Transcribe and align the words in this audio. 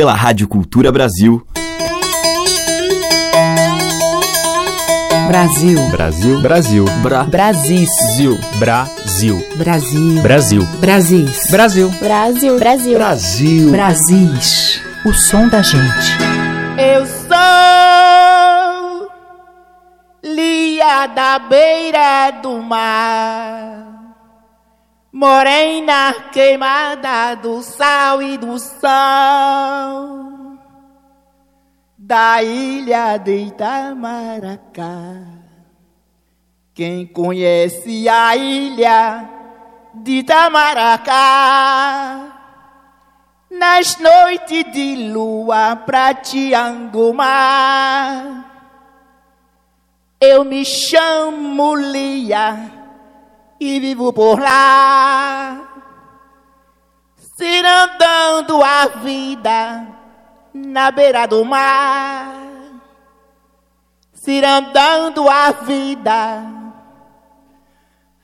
pela 0.00 0.14
Rádio 0.14 0.48
Cultura 0.48 0.90
Brasil. 0.90 1.46
Brasil. 5.28 5.90
Brasil. 5.90 6.40
Brasil. 6.40 6.84
Bra. 7.02 7.24
Brasil. 7.24 7.86
Brasil. 8.58 9.36
Brasil. 9.58 10.22
Brasil. 10.22 10.66
Brasil. 10.80 11.28
Brasil. 11.50 11.90
Brasil. 12.00 12.58
Brasil. 12.58 12.96
Brasil. 12.96 13.70
Brasis. 13.72 14.80
O 15.04 15.12
som 15.12 15.46
da 15.48 15.60
gente. 15.60 16.16
Eu 16.78 17.04
sou 17.04 17.50
Lia 20.24 21.08
da 21.08 21.38
beira 21.40 22.30
do 22.42 22.62
mar, 22.62 23.89
morena 25.12 26.14
queimada 26.32 27.34
do 27.34 27.62
sal 27.62 28.22
e 28.22 28.38
do 28.38 28.58
sol 28.58 30.20
da 31.98 32.42
ilha 32.42 33.16
de 33.18 33.36
Itamaracá. 33.46 35.22
Quem 36.74 37.06
conhece 37.06 38.08
a 38.08 38.36
ilha 38.36 39.28
de 39.94 40.20
Itamaracá, 40.20 41.12
nas 43.50 43.98
noites 43.98 44.72
de 44.72 45.10
lua 45.12 45.76
prateando 45.76 47.10
o 47.10 47.14
mar, 47.14 48.44
eu 50.20 50.44
me 50.44 50.64
chamo 50.64 51.74
Lia 51.74 52.79
e 53.60 53.78
vivo 53.78 54.10
por 54.10 54.40
lá, 54.40 55.68
cirandando 57.36 58.62
a 58.62 58.86
vida 59.02 59.86
na 60.54 60.90
beira 60.90 61.26
do 61.26 61.44
mar, 61.44 62.34
cirandando 64.14 65.28
a 65.28 65.52
vida 65.52 66.42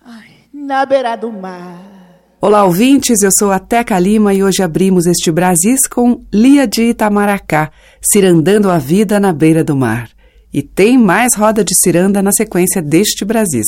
ai, 0.02 0.30
na 0.54 0.86
beira 0.86 1.14
do 1.16 1.30
mar. 1.30 1.96
Olá, 2.40 2.64
ouvintes, 2.64 3.22
eu 3.22 3.30
sou 3.30 3.50
a 3.50 3.58
Teca 3.58 3.98
Lima 3.98 4.32
e 4.32 4.42
hoje 4.42 4.62
abrimos 4.62 5.04
este 5.04 5.30
Brasis 5.30 5.86
com 5.86 6.24
Lia 6.32 6.66
de 6.66 6.82
Itamaracá, 6.84 7.70
cirandando 8.00 8.70
a 8.70 8.78
vida 8.78 9.20
na 9.20 9.32
beira 9.34 9.62
do 9.62 9.76
mar. 9.76 10.08
E 10.52 10.62
tem 10.62 10.96
mais 10.96 11.34
roda 11.34 11.62
de 11.62 11.74
ciranda 11.82 12.22
na 12.22 12.30
sequência 12.32 12.80
deste 12.80 13.24
Brasis. 13.24 13.66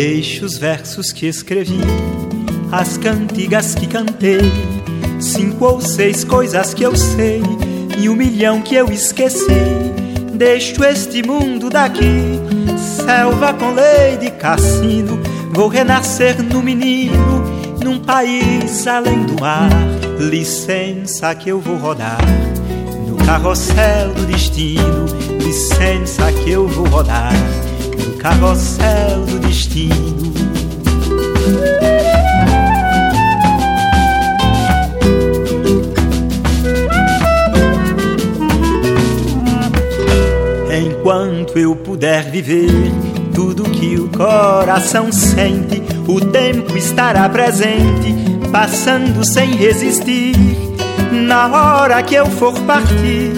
Deixe 0.00 0.44
os 0.44 0.56
versos 0.56 1.10
que 1.10 1.26
escrevi, 1.26 1.80
as 2.70 2.96
cantigas 2.96 3.74
que 3.74 3.84
cantei, 3.84 4.38
cinco 5.18 5.64
ou 5.64 5.80
seis 5.80 6.22
coisas 6.22 6.72
que 6.72 6.84
eu 6.84 6.94
sei 6.94 7.42
e 7.98 8.08
um 8.08 8.14
milhão 8.14 8.62
que 8.62 8.76
eu 8.76 8.92
esqueci. 8.92 9.42
Deixo 10.32 10.84
este 10.84 11.20
mundo 11.26 11.68
daqui, 11.68 12.38
selva 12.78 13.52
com 13.54 13.72
lei 13.72 14.16
de 14.18 14.30
cassino. 14.30 15.18
Vou 15.50 15.66
renascer 15.66 16.40
no 16.44 16.62
menino, 16.62 17.42
num 17.82 17.98
país 17.98 18.86
além 18.86 19.26
do 19.26 19.40
mar. 19.40 19.68
Licença 20.20 21.34
que 21.34 21.48
eu 21.48 21.58
vou 21.58 21.76
rodar 21.76 22.20
no 23.04 23.16
carrossel 23.16 24.14
do 24.14 24.26
destino. 24.26 25.06
Licença 25.42 26.32
que 26.32 26.52
eu 26.52 26.68
vou 26.68 26.86
rodar 26.86 27.32
carrossel 28.18 29.24
do 29.26 29.38
destino. 29.38 30.32
Enquanto 40.70 41.58
eu 41.58 41.74
puder 41.76 42.30
viver 42.30 42.68
tudo 43.34 43.62
que 43.64 43.96
o 43.96 44.08
coração 44.08 45.10
sente, 45.12 45.82
o 46.06 46.20
tempo 46.20 46.76
estará 46.76 47.28
presente, 47.28 48.14
passando 48.50 49.24
sem 49.24 49.54
resistir. 49.54 50.34
Na 51.12 51.46
hora 51.46 52.02
que 52.02 52.14
eu 52.14 52.26
for 52.26 52.52
partir 52.62 53.32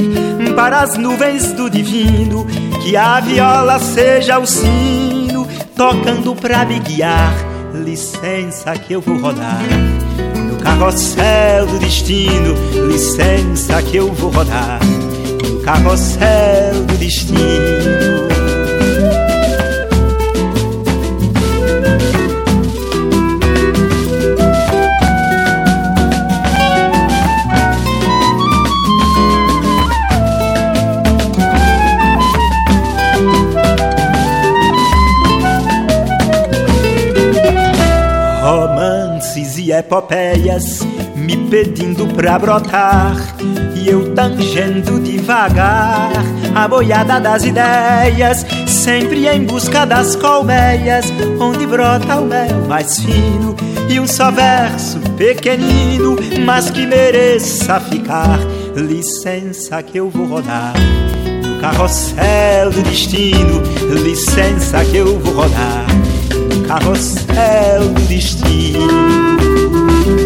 para 0.57 0.81
as 0.81 0.97
nuvens 0.97 1.53
do 1.53 1.71
divino, 1.71 2.47
que 2.81 2.97
a 2.97 3.21
viola 3.21 3.79
seja 3.79 4.39
o 4.39 4.47
sino 4.47 5.47
tocando 5.77 6.35
pra 6.35 6.65
me 6.65 6.79
guiar. 6.79 7.33
Licença 7.75 8.73
que 8.73 8.93
eu 8.93 9.01
vou 9.01 9.19
rodar 9.19 9.63
no 10.37 10.57
carrossel 10.57 11.67
do 11.67 11.79
destino. 11.79 12.55
Licença 12.91 13.83
que 13.83 13.97
eu 13.97 14.13
vou 14.13 14.31
rodar 14.31 14.81
no 15.43 15.61
carrossel 15.63 16.85
do 16.87 16.97
destino. 16.99 18.19
Epopeias 39.91 40.87
me 41.17 41.37
pedindo 41.51 42.06
pra 42.15 42.39
brotar 42.39 43.17
e 43.75 43.89
eu 43.89 44.15
tangendo 44.15 45.01
devagar 45.01 46.12
a 46.55 46.69
boiada 46.69 47.19
das 47.19 47.43
ideias, 47.43 48.47
sempre 48.69 49.27
em 49.27 49.45
busca 49.45 49.84
das 49.84 50.15
colmeias 50.15 51.06
onde 51.41 51.67
brota 51.67 52.21
o 52.21 52.25
mel 52.25 52.69
mais 52.69 53.00
fino 53.00 53.56
e 53.89 53.99
um 53.99 54.06
só 54.06 54.31
verso 54.31 55.00
pequenino, 55.17 56.17
mas 56.45 56.71
que 56.71 56.87
mereça 56.87 57.81
ficar. 57.81 58.39
Licença 58.77 59.83
que 59.83 59.99
eu 59.99 60.09
vou 60.09 60.27
rodar 60.27 60.73
no 61.45 61.61
carrossel 61.61 62.71
do 62.71 62.81
destino, 62.83 63.61
licença 64.05 64.84
que 64.84 64.99
eu 64.99 65.19
vou 65.19 65.34
rodar 65.34 65.84
no 66.55 66.69
carrossel 66.69 67.89
do 67.93 68.00
destino. 68.03 69.50
Thank 69.81 70.07
you. 70.07 70.19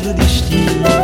Do 0.00 0.12
destino. 0.12 1.03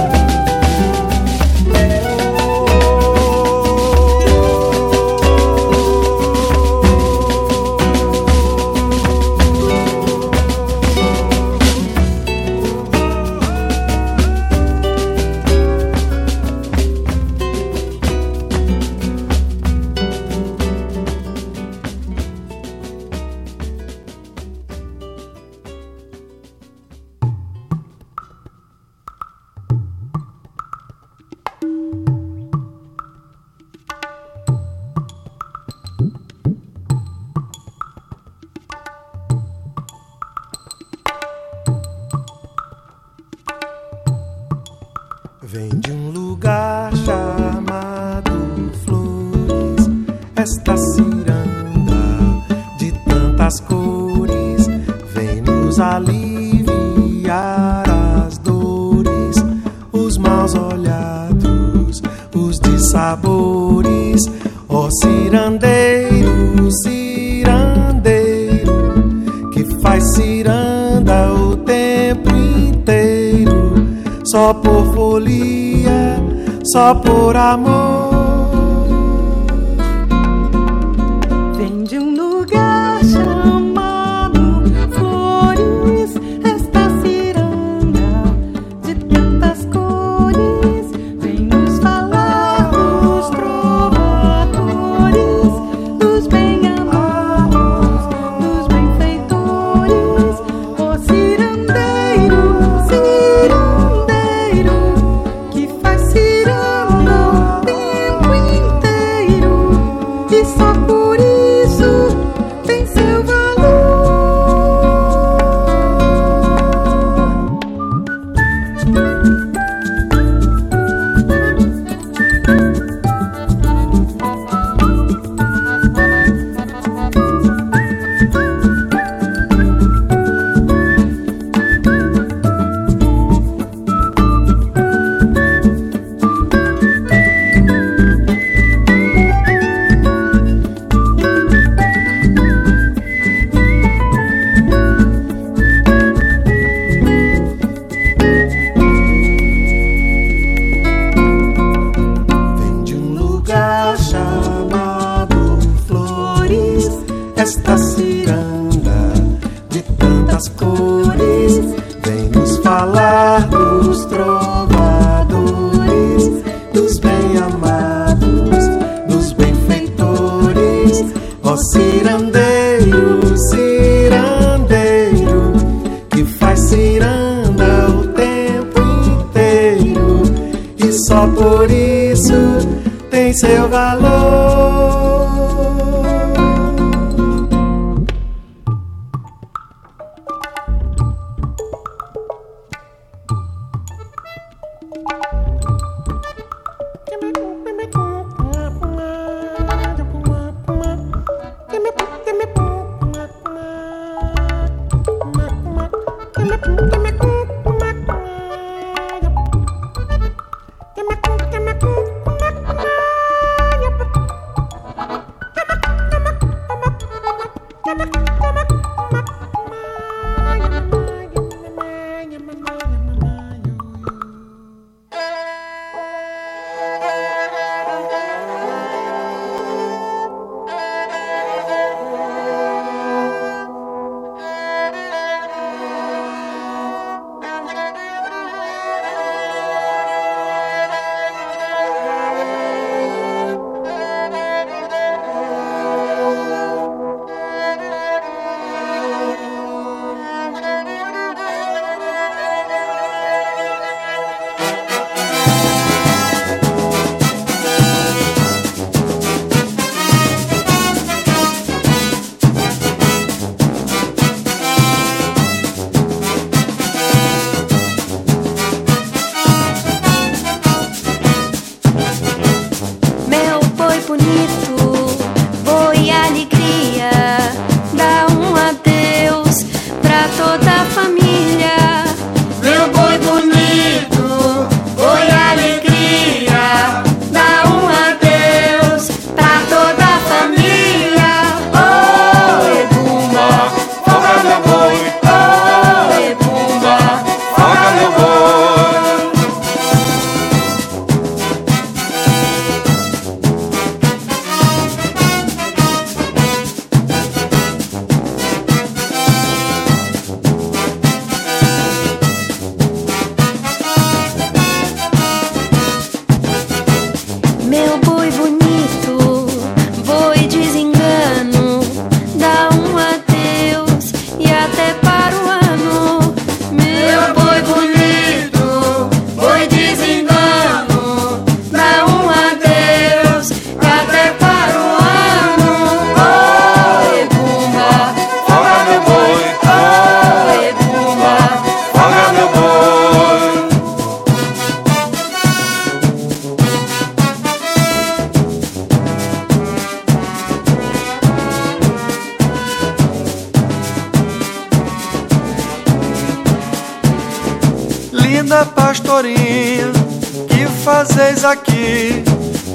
Fazeis 360.91 361.45
aqui? 361.45 362.25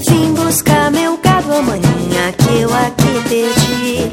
Vim 0.08 0.34
buscar 0.34 0.92
meu 0.92 1.18
gado, 1.18 1.62
maninha, 1.62 2.34
que 2.38 2.62
eu 2.62 2.74
aqui 2.74 3.22
perdi. 3.28 4.12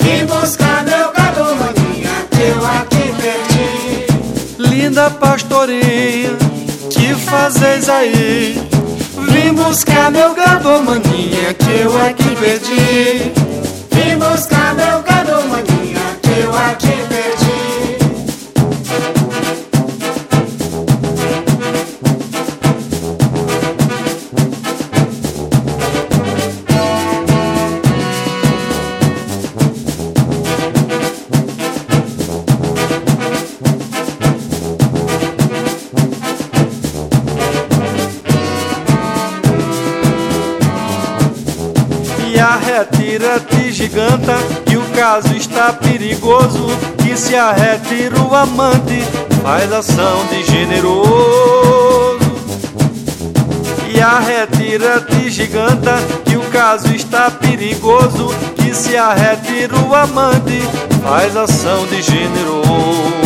Vim 0.00 0.26
buscar 0.26 0.84
meu 0.84 1.12
gado, 1.12 1.44
maninha, 1.56 2.10
que 2.30 2.42
eu 2.42 2.66
aqui 2.66 3.14
perdi. 3.20 4.06
Linda 4.58 5.10
pastorinha, 5.10 6.36
que 6.90 7.14
fazeis 7.14 7.88
aí? 7.88 8.62
Vim 9.30 9.52
buscar 9.52 10.10
meu 10.10 10.34
gado, 10.34 10.82
maninha, 10.82 11.54
que 11.54 11.80
eu 11.82 12.02
aqui 12.02 12.36
perdi. 12.36 13.32
Vim 13.90 14.16
buscar 14.16 14.74
meu 14.74 15.02
gado, 15.02 15.48
maninha, 15.48 16.18
que 16.22 16.40
eu 16.40 16.54
aqui 16.54 16.83
giganta 43.84 44.36
que 44.64 44.76
o 44.78 44.82
caso 44.96 45.34
está 45.36 45.72
perigoso. 45.72 46.66
Que 47.02 47.16
se 47.16 47.36
a 47.36 47.52
retira 47.52 48.18
o 48.18 48.34
amante 48.34 49.02
faz 49.42 49.70
ação 49.72 50.26
de 50.26 50.42
generoso. 50.44 52.18
E 53.94 54.00
a 54.00 54.18
retira 54.18 55.00
te 55.02 55.30
giganta 55.30 55.96
que 56.24 56.36
o 56.36 56.42
caso 56.50 56.94
está 56.94 57.30
perigoso. 57.30 58.34
Que 58.56 58.74
se 58.74 58.96
a 58.96 59.12
retira 59.12 59.76
o 59.76 59.94
amante 59.94 60.60
faz 61.02 61.36
ação 61.36 61.86
de 61.86 62.00
generoso. 62.00 63.23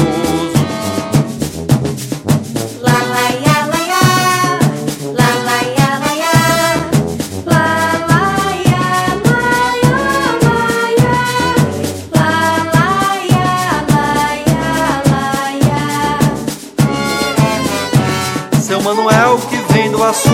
Açu, 20.09 20.31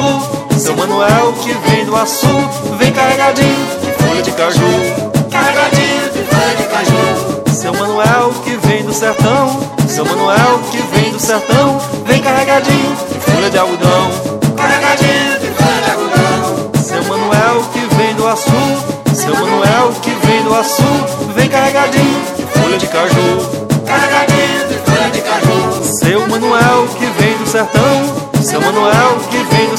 seu 0.56 0.76
Manuel 0.76 1.32
que 1.42 1.52
vem 1.68 1.84
do 1.84 1.96
Açu, 1.96 2.28
vem 2.78 2.92
carregadinho 2.92 3.66
de 3.82 3.90
folha 3.92 4.22
de 4.22 4.30
caju. 4.30 4.60
Carregadinho 5.28 6.12
de 6.12 6.22
folha 6.22 6.56
de 6.56 6.64
caju. 6.64 7.52
Seu 7.52 7.72
Manuel 7.72 8.32
que 8.44 8.56
vem 8.68 8.84
do 8.84 8.92
sertão, 8.92 9.58
seu 9.88 10.04
Manuel 10.04 10.60
que 10.70 10.78
vem 10.94 11.10
do 11.10 11.18
sertão, 11.18 11.63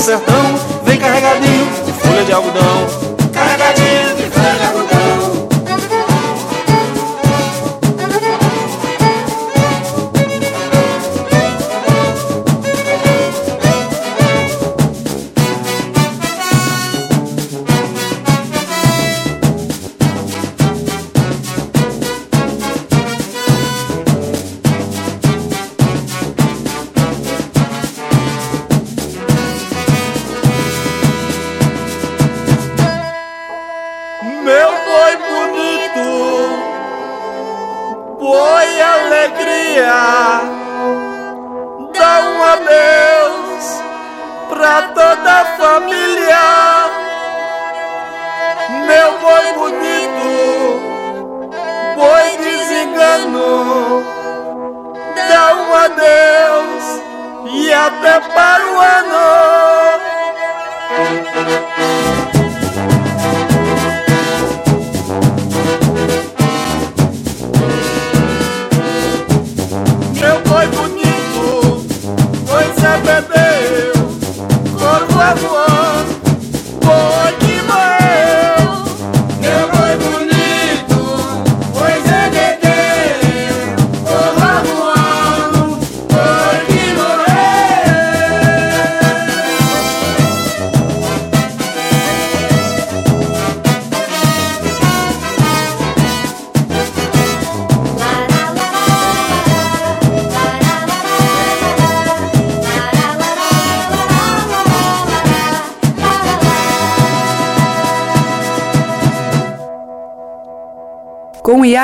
sertão, 0.05 0.55
vem 0.83 0.99
carregadinho 0.99 1.65
de 1.83 1.91
folha 1.91 2.23
de 2.23 2.31
algodão. 2.31 3.04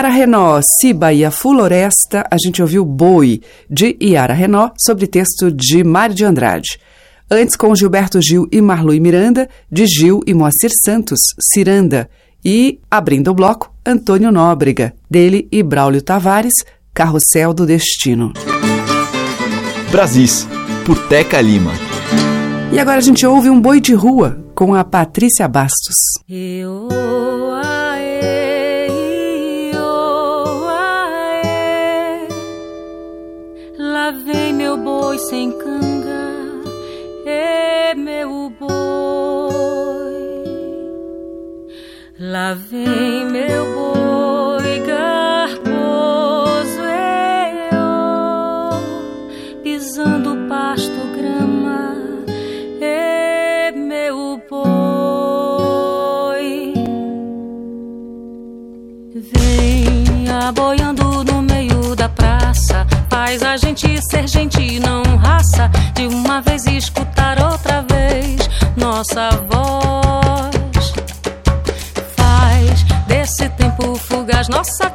Iara 0.02 0.16
Renó, 0.16 0.60
Ciba 0.80 1.14
e 1.14 1.24
a 1.24 1.30
Floresta, 1.30 2.26
a 2.32 2.36
gente 2.44 2.60
ouviu 2.60 2.84
Boi, 2.84 3.40
de 3.70 3.96
Iara 4.02 4.34
Renó, 4.34 4.72
sobre 4.76 5.06
texto 5.06 5.52
de 5.52 5.84
Mário 5.84 6.16
de 6.16 6.26
Andrade. 6.26 6.80
Antes, 7.30 7.56
com 7.56 7.76
Gilberto 7.76 8.20
Gil 8.20 8.48
e 8.52 8.60
Marlui 8.62 9.00
Miranda, 9.00 9.48
de 9.72 9.86
Gil 9.86 10.22
e 10.26 10.34
Moacir 10.34 10.72
Santos, 10.84 11.20
Ciranda. 11.54 12.10
E, 12.44 12.80
abrindo 12.90 13.30
o 13.30 13.36
bloco, 13.36 13.72
Antônio 13.86 14.32
Nóbrega, 14.32 14.92
dele 15.08 15.48
e 15.52 15.62
Braulio 15.62 16.02
Tavares, 16.02 16.66
Carrossel 16.96 17.54
do 17.54 17.68
Destino. 17.68 18.34
Brasis, 19.92 20.48
por 20.84 20.98
Teca 21.10 21.40
Lima. 21.40 21.74
E 22.74 22.80
agora 22.80 22.98
a 22.98 23.02
gente 23.02 23.24
ouve 23.24 23.52
um 23.52 23.62
boi 23.62 23.80
de 23.80 23.94
rua 23.94 24.44
com 24.56 24.74
a 24.74 24.84
Patrícia 24.84 25.48
Bastos. 25.48 25.96
Eu, 26.28 26.88
sem 35.32 35.50
canga, 35.54 36.28
é 37.26 37.96
meu 37.96 38.50
boi. 38.60 38.70
Lá 42.20 42.54
vem 42.54 43.26
meu 43.32 43.64
boi 43.74 44.80
garboso, 44.86 46.82
eu, 47.72 47.80
pisando 49.64 50.36
pasto, 50.50 51.00
grama, 51.16 51.96
é 52.82 53.72
meu 53.72 54.42
boi. 54.50 54.74
Vem 59.16 60.26
da 60.26 60.52
praça, 60.52 60.91
faz 63.12 63.44
a 63.44 63.58
gente 63.58 63.86
ser 64.10 64.26
gente, 64.26 64.80
não 64.80 65.04
raça. 65.18 65.70
De 65.94 66.08
uma 66.08 66.42
vez 66.42 66.66
escutar 66.66 67.38
outra 67.44 67.82
vez 67.84 68.50
nossa 68.78 69.30
voz. 69.50 70.94
Faz 72.16 72.84
desse 73.08 73.50
tempo 73.50 73.96
fugaz 73.96 74.48
nossa 74.48 74.90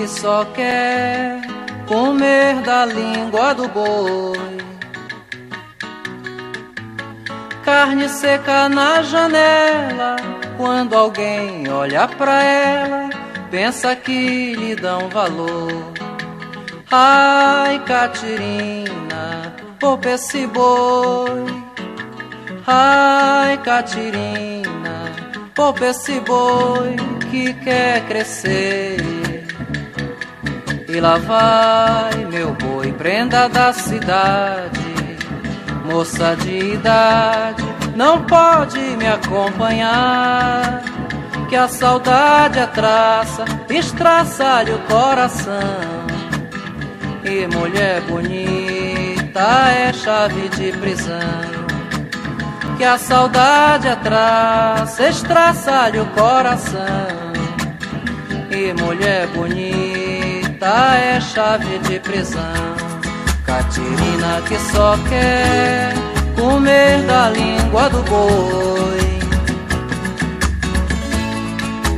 que 0.00 0.08
só 0.08 0.46
quer 0.46 1.42
comer 1.86 2.54
da 2.62 2.86
língua 2.86 3.52
do 3.52 3.68
boi. 3.68 4.56
Carne 7.62 8.08
seca 8.08 8.66
na 8.70 9.02
janela, 9.02 10.16
quando 10.56 10.96
alguém 10.96 11.70
olha 11.70 12.08
pra 12.08 12.42
ela, 12.42 13.10
pensa 13.50 13.94
que 13.94 14.54
lhe 14.54 14.74
dão 14.74 15.10
valor. 15.10 15.92
Ai, 16.90 17.78
Catirina, 17.80 19.54
poupa 19.78 20.08
esse 20.12 20.46
boi. 20.46 21.44
Ai, 22.66 23.58
Catirina, 23.58 25.12
poupa 25.54 25.88
esse 25.88 26.18
boi 26.20 26.96
que 27.30 27.52
quer 27.52 28.06
crescer. 28.06 29.09
E 30.92 31.00
lá 31.00 31.18
vai 31.18 32.24
meu 32.24 32.52
boi, 32.54 32.92
prenda 32.92 33.48
da 33.48 33.72
cidade, 33.72 34.80
moça 35.84 36.34
de 36.34 36.74
idade, 36.74 37.62
não 37.94 38.22
pode 38.24 38.80
me 38.96 39.06
acompanhar. 39.06 40.82
Que 41.48 41.54
a 41.54 41.68
saudade 41.68 42.58
é 42.58 42.62
atraça, 42.62 43.44
estraça-lhe 43.68 44.72
o 44.72 44.78
coração. 44.80 46.06
E 47.24 47.46
mulher 47.54 48.00
bonita 48.02 49.70
é 49.70 49.92
chave 49.92 50.48
de 50.48 50.72
prisão 50.72 51.60
que 52.80 52.84
a 52.84 52.96
saudade 52.96 53.88
é 53.88 53.90
atrasa, 53.90 55.06
estraça-lhe 55.06 56.00
o 56.00 56.06
coração. 56.06 56.80
E 58.50 58.72
mulher 58.72 59.26
bonita. 59.28 59.89
Caquetá 60.60 60.94
é 60.96 61.20
chave 61.22 61.78
de 61.78 61.98
prisão. 62.00 62.42
Catirina 63.46 64.42
que 64.46 64.58
só 64.58 64.96
quer 65.08 65.94
comer 66.38 67.00
da 67.06 67.30
língua 67.30 67.88
do 67.88 68.02
boi. 68.02 69.20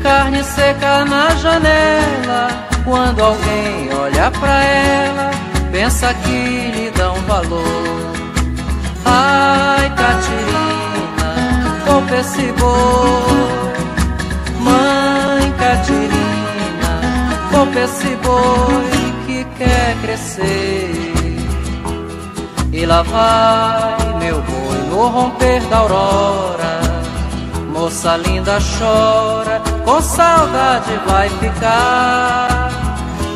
Carne 0.03 0.45
seca 0.45 1.05
na 1.05 1.31
janela, 1.35 2.49
quando 2.85 3.21
alguém 3.23 3.89
olha 4.01 4.31
pra 4.31 4.65
ela, 4.65 5.31
pensa 5.73 6.15
que 6.15 6.71
lhe 6.71 6.91
dá 6.97 7.13
um 7.13 7.23
valor. 7.23 8.13
Ai, 9.05 9.91
Catirina, 9.91 11.35
compra 11.85 12.21
esse 12.21 12.53
boi. 12.53 13.83
Mãe 14.61 15.53
Catirina 15.59 16.12
poupa 17.53 17.81
esse 17.81 18.17
boi 18.17 19.13
que 19.27 19.45
quer 19.57 19.97
crescer. 20.01 20.91
E 22.73 22.87
lá 22.87 23.03
vai 23.03 24.19
meu 24.19 24.41
boi 24.41 24.79
no 24.91 25.09
romper 25.09 25.61
da 25.69 25.79
aurora. 25.79 26.81
Moça 27.71 28.17
linda 28.17 28.59
chora, 28.79 29.61
com 29.85 30.01
saudade 30.01 30.99
vai 31.07 31.29
ficar. 31.29 32.71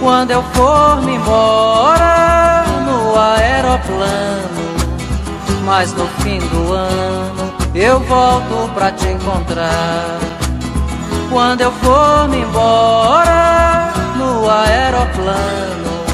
Quando 0.01 0.31
eu 0.31 0.43
for 0.55 1.03
me 1.03 1.15
embora 1.15 2.65
no 2.87 3.19
aeroplano, 3.19 4.67
mas 5.65 5.93
no 5.93 6.07
fim 6.23 6.39
do 6.39 6.73
ano 6.73 7.55
eu 7.75 8.01
volto 8.01 8.71
pra 8.75 8.91
te 8.93 9.09
encontrar. 9.09 10.19
Quando 11.31 11.61
eu 11.61 11.73
for 11.73 12.29
me 12.29 12.43
embora 12.43 13.76
no 14.17 14.49
aeroplano, 14.49 16.05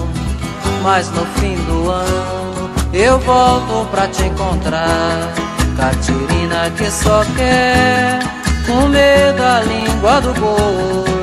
mas 0.83 1.09
no 1.11 1.25
fim 1.39 1.55
do 1.65 1.91
ano 1.91 2.71
eu 2.93 3.19
volto 3.21 3.89
pra 3.91 4.07
te 4.09 4.25
encontrar. 4.25 5.33
Catirina 5.77 6.71
que 6.77 6.91
só 6.91 7.25
quer 7.37 8.19
comer 8.67 9.33
da 9.33 9.61
língua 9.63 10.21
do 10.21 10.35
boi. 10.35 11.23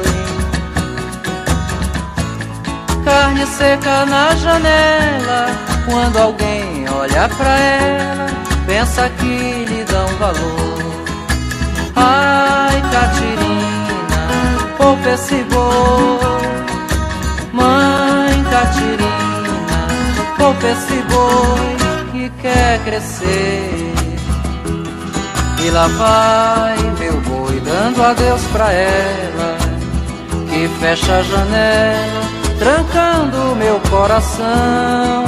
Carne 3.06 3.46
seca 3.46 4.06
na 4.06 4.36
janela, 4.36 5.48
quando 5.86 6.18
alguém 6.18 6.86
olha 6.90 7.30
pra 7.30 7.58
ela, 7.60 8.26
pensa 8.66 9.10
que 9.10 9.66
lhe 9.66 9.84
dão 9.86 10.08
valor. 10.18 10.80
Ai, 11.96 12.82
Catirina, 12.92 14.28
poupa 14.78 15.10
esse 15.10 15.44
boi. 15.44 16.39
Mãe 17.54 18.44
Catirina, 18.52 19.88
poupa 20.38 20.68
esse 20.68 21.02
boi 21.04 22.12
que 22.12 22.30
quer 22.42 22.80
crescer. 22.84 23.94
E 25.62 25.70
lá 25.72 25.88
vai 25.88 26.78
meu 27.00 27.20
boi 27.22 27.60
dando 27.60 28.04
adeus 28.04 28.42
pra 28.52 28.72
ela, 28.72 29.58
que 30.50 30.68
fecha 30.80 31.18
a 31.18 31.24
janela, 31.24 32.22
trancando 32.58 33.56
meu 33.56 33.80
coração. 33.90 35.26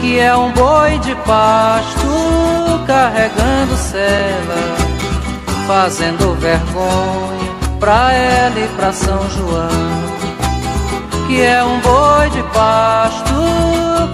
Que 0.00 0.18
é 0.20 0.34
um 0.36 0.52
boi 0.52 0.98
de 1.00 1.14
pasto 1.16 2.06
carregando 2.86 3.76
cela, 3.76 4.76
fazendo 5.66 6.38
vergonha 6.38 7.52
pra 7.80 8.12
ela 8.12 8.58
e 8.58 8.68
pra 8.76 8.92
São 8.92 9.28
João. 9.30 10.07
Que 11.28 11.42
é 11.42 11.62
um 11.62 11.78
boi 11.80 12.30
de 12.30 12.42
pasto 12.54 13.34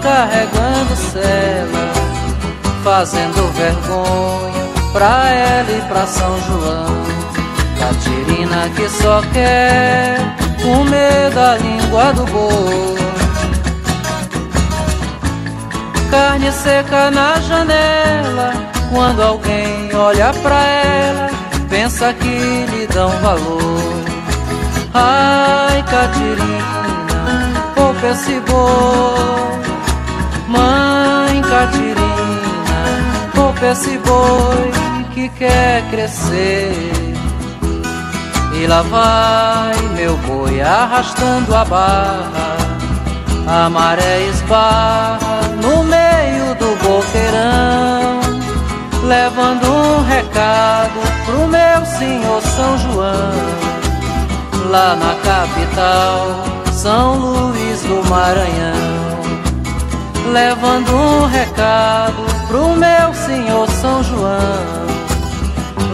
carregando 0.03 0.95
cela, 0.97 1.93
fazendo 2.83 3.53
vergonha 3.53 4.65
pra 4.91 5.29
ela 5.29 5.71
e 5.71 5.81
pra 5.87 6.05
São 6.05 6.37
João. 6.41 7.05
Catirina 7.79 8.69
que 8.75 8.89
só 8.89 9.21
quer 9.31 10.17
comer 10.61 11.31
da 11.31 11.55
língua 11.55 12.11
do 12.11 12.25
boi. 12.25 12.97
Carne 16.11 16.51
seca 16.51 17.09
na 17.11 17.39
janela, 17.39 18.53
quando 18.93 19.23
alguém 19.23 19.89
olha 19.95 20.33
pra 20.43 20.61
ela, 20.61 21.29
pensa 21.69 22.11
que 22.11 22.27
lhe 22.27 22.85
dão 22.93 23.09
valor. 23.21 24.03
Ai, 24.93 25.83
Catirina, 25.83 26.74
esse 28.11 28.39
boi. 28.41 29.35
Mãe 30.47 31.41
Catirina, 31.41 32.79
poupa 33.33 33.65
esse 33.67 33.97
boi 33.99 34.71
que 35.13 35.29
quer 35.29 35.83
crescer. 35.89 37.15
E 38.53 38.67
lá 38.67 38.81
vai 38.83 39.75
meu 39.95 40.15
boi 40.17 40.61
arrastando 40.61 41.53
a 41.53 41.65
barra, 41.65 42.57
a 43.47 43.69
maré 43.69 44.27
esbarra 44.29 45.41
no 45.61 45.83
meio 45.83 46.55
do 46.55 46.75
boqueirão, 46.81 48.19
levando 49.03 49.65
um 49.67 50.03
recado 50.05 50.99
pro 51.25 51.47
meu 51.47 51.85
senhor 51.97 52.41
São 52.41 52.77
João, 52.77 53.31
lá 54.69 54.95
na 54.95 55.15
capital, 55.15 56.54
São 56.85 57.17
Luís 57.17 57.81
do 57.81 58.07
Maranhão, 58.07 59.19
levando 60.31 60.95
um 60.95 61.25
recado 61.25 62.23
pro 62.47 62.75
meu 62.75 63.11
senhor 63.15 63.67
São 63.71 64.03
João, 64.03 64.85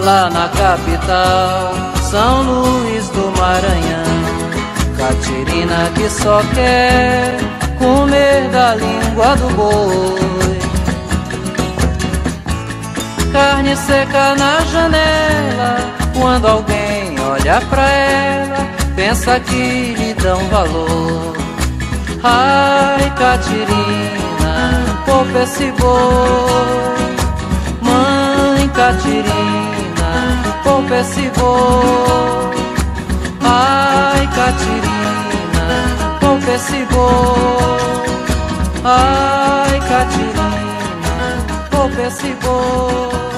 lá 0.04 0.30
na 0.30 0.50
capital, 0.50 1.72
São 2.10 2.42
Luís 2.44 3.08
do 3.08 3.32
Maranhão. 3.40 4.04
Catirina 4.98 5.90
que 5.96 6.10
só 6.10 6.42
quer 6.54 7.38
comer 7.80 8.50
da 8.50 8.76
língua 8.76 9.38
do 9.38 9.50
boi. 9.56 10.60
Carne 13.32 13.78
seca 13.78 14.36
na 14.36 14.60
janela, 14.66 15.78
quando 16.20 16.48
alguém 16.50 17.16
olha 17.18 17.62
pra 17.70 17.90
ela, 17.90 18.71
pensa 19.02 19.40
que 19.40 19.96
lhe 19.98 20.14
dão 20.14 20.38
valor. 20.50 21.36
Ai, 22.24 23.10
Catirina, 23.18 24.56
poupa 25.08 25.40
esse 25.40 25.72
boi. 25.72 26.92
Mãe 27.82 28.70
Catirina, 28.70 30.14
poupa 30.64 30.98
esse 30.98 31.32
boi. 31.36 32.52
Ai, 33.42 34.28
Catirina, 34.36 35.68
poupa 36.20 36.52
esse 36.52 36.86
boi. 36.92 37.80
Ai, 38.84 39.80
Catirina, 39.90 41.18
poupa 41.72 42.02
esse 42.04 42.36
boi. 42.44 43.31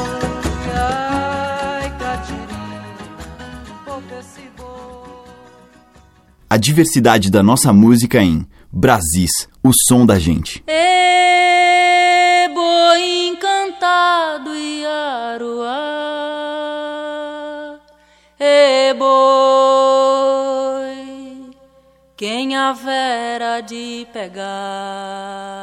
Diversidade 6.64 7.30
da 7.30 7.44
nossa 7.44 7.74
música 7.74 8.24
em 8.24 8.48
Brasis, 8.72 9.50
o 9.62 9.72
som 9.88 10.06
da 10.06 10.18
gente. 10.18 10.64
Boi 12.56 13.28
encantado 13.28 14.56
e 14.56 14.86
aruá. 14.86 15.74
Boi, 18.98 19.12
quem 22.16 22.56
haverá 22.56 23.60
de 23.60 24.08
pegar? 24.14 25.63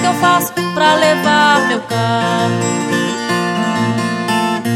Que 0.00 0.06
eu 0.06 0.14
faço 0.14 0.52
pra 0.74 0.94
levar 0.94 1.60
meu 1.68 1.80
carro? 1.80 2.78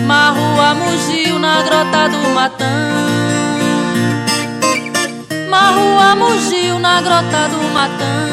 Marrua 0.06 0.74
mugiu 0.74 1.38
na 1.38 1.62
grota 1.62 2.08
do 2.08 2.28
Matã. 2.34 2.66
Marrua 5.48 6.16
mugiu 6.16 6.78
na 6.78 7.00
grota 7.00 7.48
do 7.48 7.62
Matã. 7.72 8.32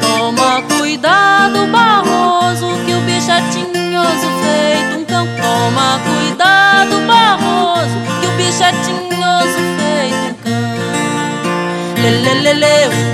Toma 0.00 0.62
cuidado, 0.62 1.66
barroso, 1.66 2.66
que 2.84 2.94
o 2.94 3.00
bicho 3.02 3.30
é 3.30 3.40
tinhoso 3.50 4.28
feito 4.42 4.98
um 4.98 5.04
cão. 5.04 5.26
Toma 5.26 6.00
cuidado, 6.04 7.06
barroso, 7.06 7.96
que 8.20 8.26
o 8.26 8.30
bicho 8.32 8.62
é 8.62 8.72
tinhoso 8.72 9.58
feito 9.78 10.24
um 10.30 10.34
cão. 10.42 12.00
Lelelele, 12.02 12.88
um 12.88 13.12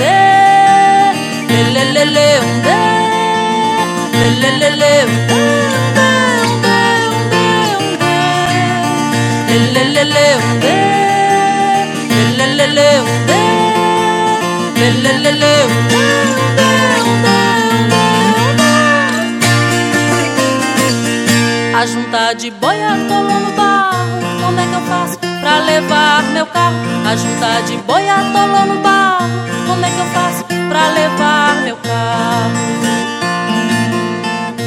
a 21.78 21.88
juntar 21.88 22.34
de 22.34 22.50
boia 22.50 22.92
atolou 22.92 23.40
no 23.40 23.52
barro. 23.52 24.20
Como 24.42 24.60
é 24.60 24.66
que 24.66 24.74
eu 24.74 24.80
faço 24.82 25.18
pra 25.18 25.58
levar 25.58 26.22
meu 26.24 26.46
carro? 26.46 26.76
A 27.06 27.14
juntar 27.14 27.62
de 27.62 27.76
boia 27.78 28.14
atolou 28.14 28.66
no 28.74 28.82
barro. 28.82 29.55
Como 29.66 29.84
é 29.84 29.90
que 29.90 29.98
eu 29.98 30.06
faço 30.06 30.44
pra 30.44 30.88
levar 30.88 31.56
meu 31.64 31.76
carro? 31.76 32.66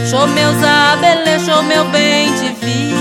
Show 0.09 0.27
meus 0.27 0.57
abelê, 0.63 1.39
show 1.39 1.63
meu 1.63 1.85
bem 1.85 2.33
te 2.33 2.49
vi. 2.61 2.93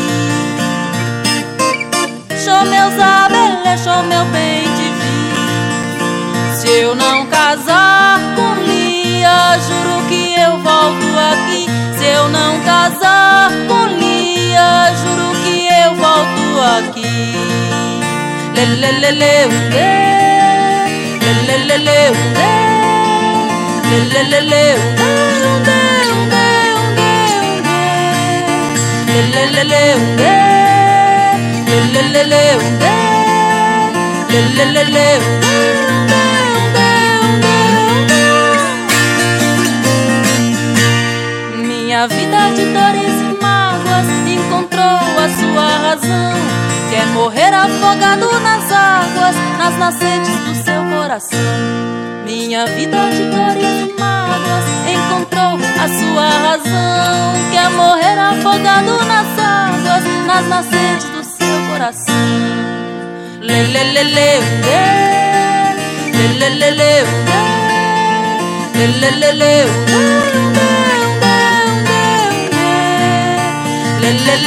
Show 2.45 2.65
meus 2.67 2.95
abelê, 2.99 3.77
show 3.79 4.03
meu 4.05 4.25
bem 4.27 4.63
te 4.63 4.89
vi. 5.01 6.61
Se 6.61 6.69
eu 6.69 6.95
não 6.95 7.27
casar 7.27 8.21
com 8.37 8.55
Lia, 8.63 9.59
juro 9.67 10.07
que 10.09 10.35
eu 10.39 10.59
volto 10.59 11.19
aqui. 11.33 11.67
Se 11.99 12.05
eu 12.05 12.29
não 12.29 12.61
casar 12.61 13.51
com 13.67 13.87
Lia, 13.99 14.93
juro 15.03 15.35
que 15.43 15.67
eu 15.67 15.95
volto 15.95 16.61
aqui. 16.79 17.35
Lê, 18.55 18.67
lê, 18.67 18.93
lê. 18.93 19.09
Lê, 19.13 20.08
le 21.69 21.77
le 21.77 21.79
le 21.79 21.85
le 21.85 21.99
onde, 22.11 22.49
le 23.91 23.99
le 24.13 24.23
le 24.31 24.41
le 24.51 24.63
onde, 24.79 25.05
onde, 25.49 25.77
onde, 26.15 26.43
onde, 26.79 27.11
le 29.13 29.21
le 29.35 29.43
le 29.55 29.63
le 29.65 29.83
onde, 29.99 30.33
le 31.69 31.79
le 31.93 32.03
le 32.15 32.23
le 32.33 32.43
onde, 32.57 32.93
le 34.31 34.41
le 34.57 34.65
le 34.73 34.83
le 34.95 35.07
onde. 35.19 35.78
Afogado 47.59 48.41
nas 48.41 48.71
águas, 48.71 49.37
nas 49.59 49.79
nascentes 49.79 50.37
do 50.45 50.55
seu 50.65 50.85
coração. 50.85 51.39
Minha 52.25 52.67
vida 52.67 53.11
de 53.11 53.25
dores 53.25 53.91
e 53.91 53.95
mágoas 53.99 54.65
encontrou 54.87 55.59
a 55.83 55.89
sua 55.89 56.29
razão. 56.47 57.35
Quer 57.51 57.71
morrer 57.71 58.19
afogado 58.19 59.05
nas 59.05 59.39
águas, 59.39 60.05
nas 60.27 60.47
nascentes 60.49 61.09
do 61.11 61.25
seu 61.25 61.67
coração. 61.71 62.15
Lê, 63.41 63.63
lê, 63.65 63.85
lê, 63.85 64.05
lê, 64.05 64.39
lê. 64.39 65.09
Lê, 66.15 66.27
lê, 66.39 66.51
lê, 66.51 66.71
lê, 66.71 66.71
lê. 66.71 67.05
Lê, 68.75 68.87
lê, 68.87 69.11
lê, 69.11 69.33
lê, 69.33 69.65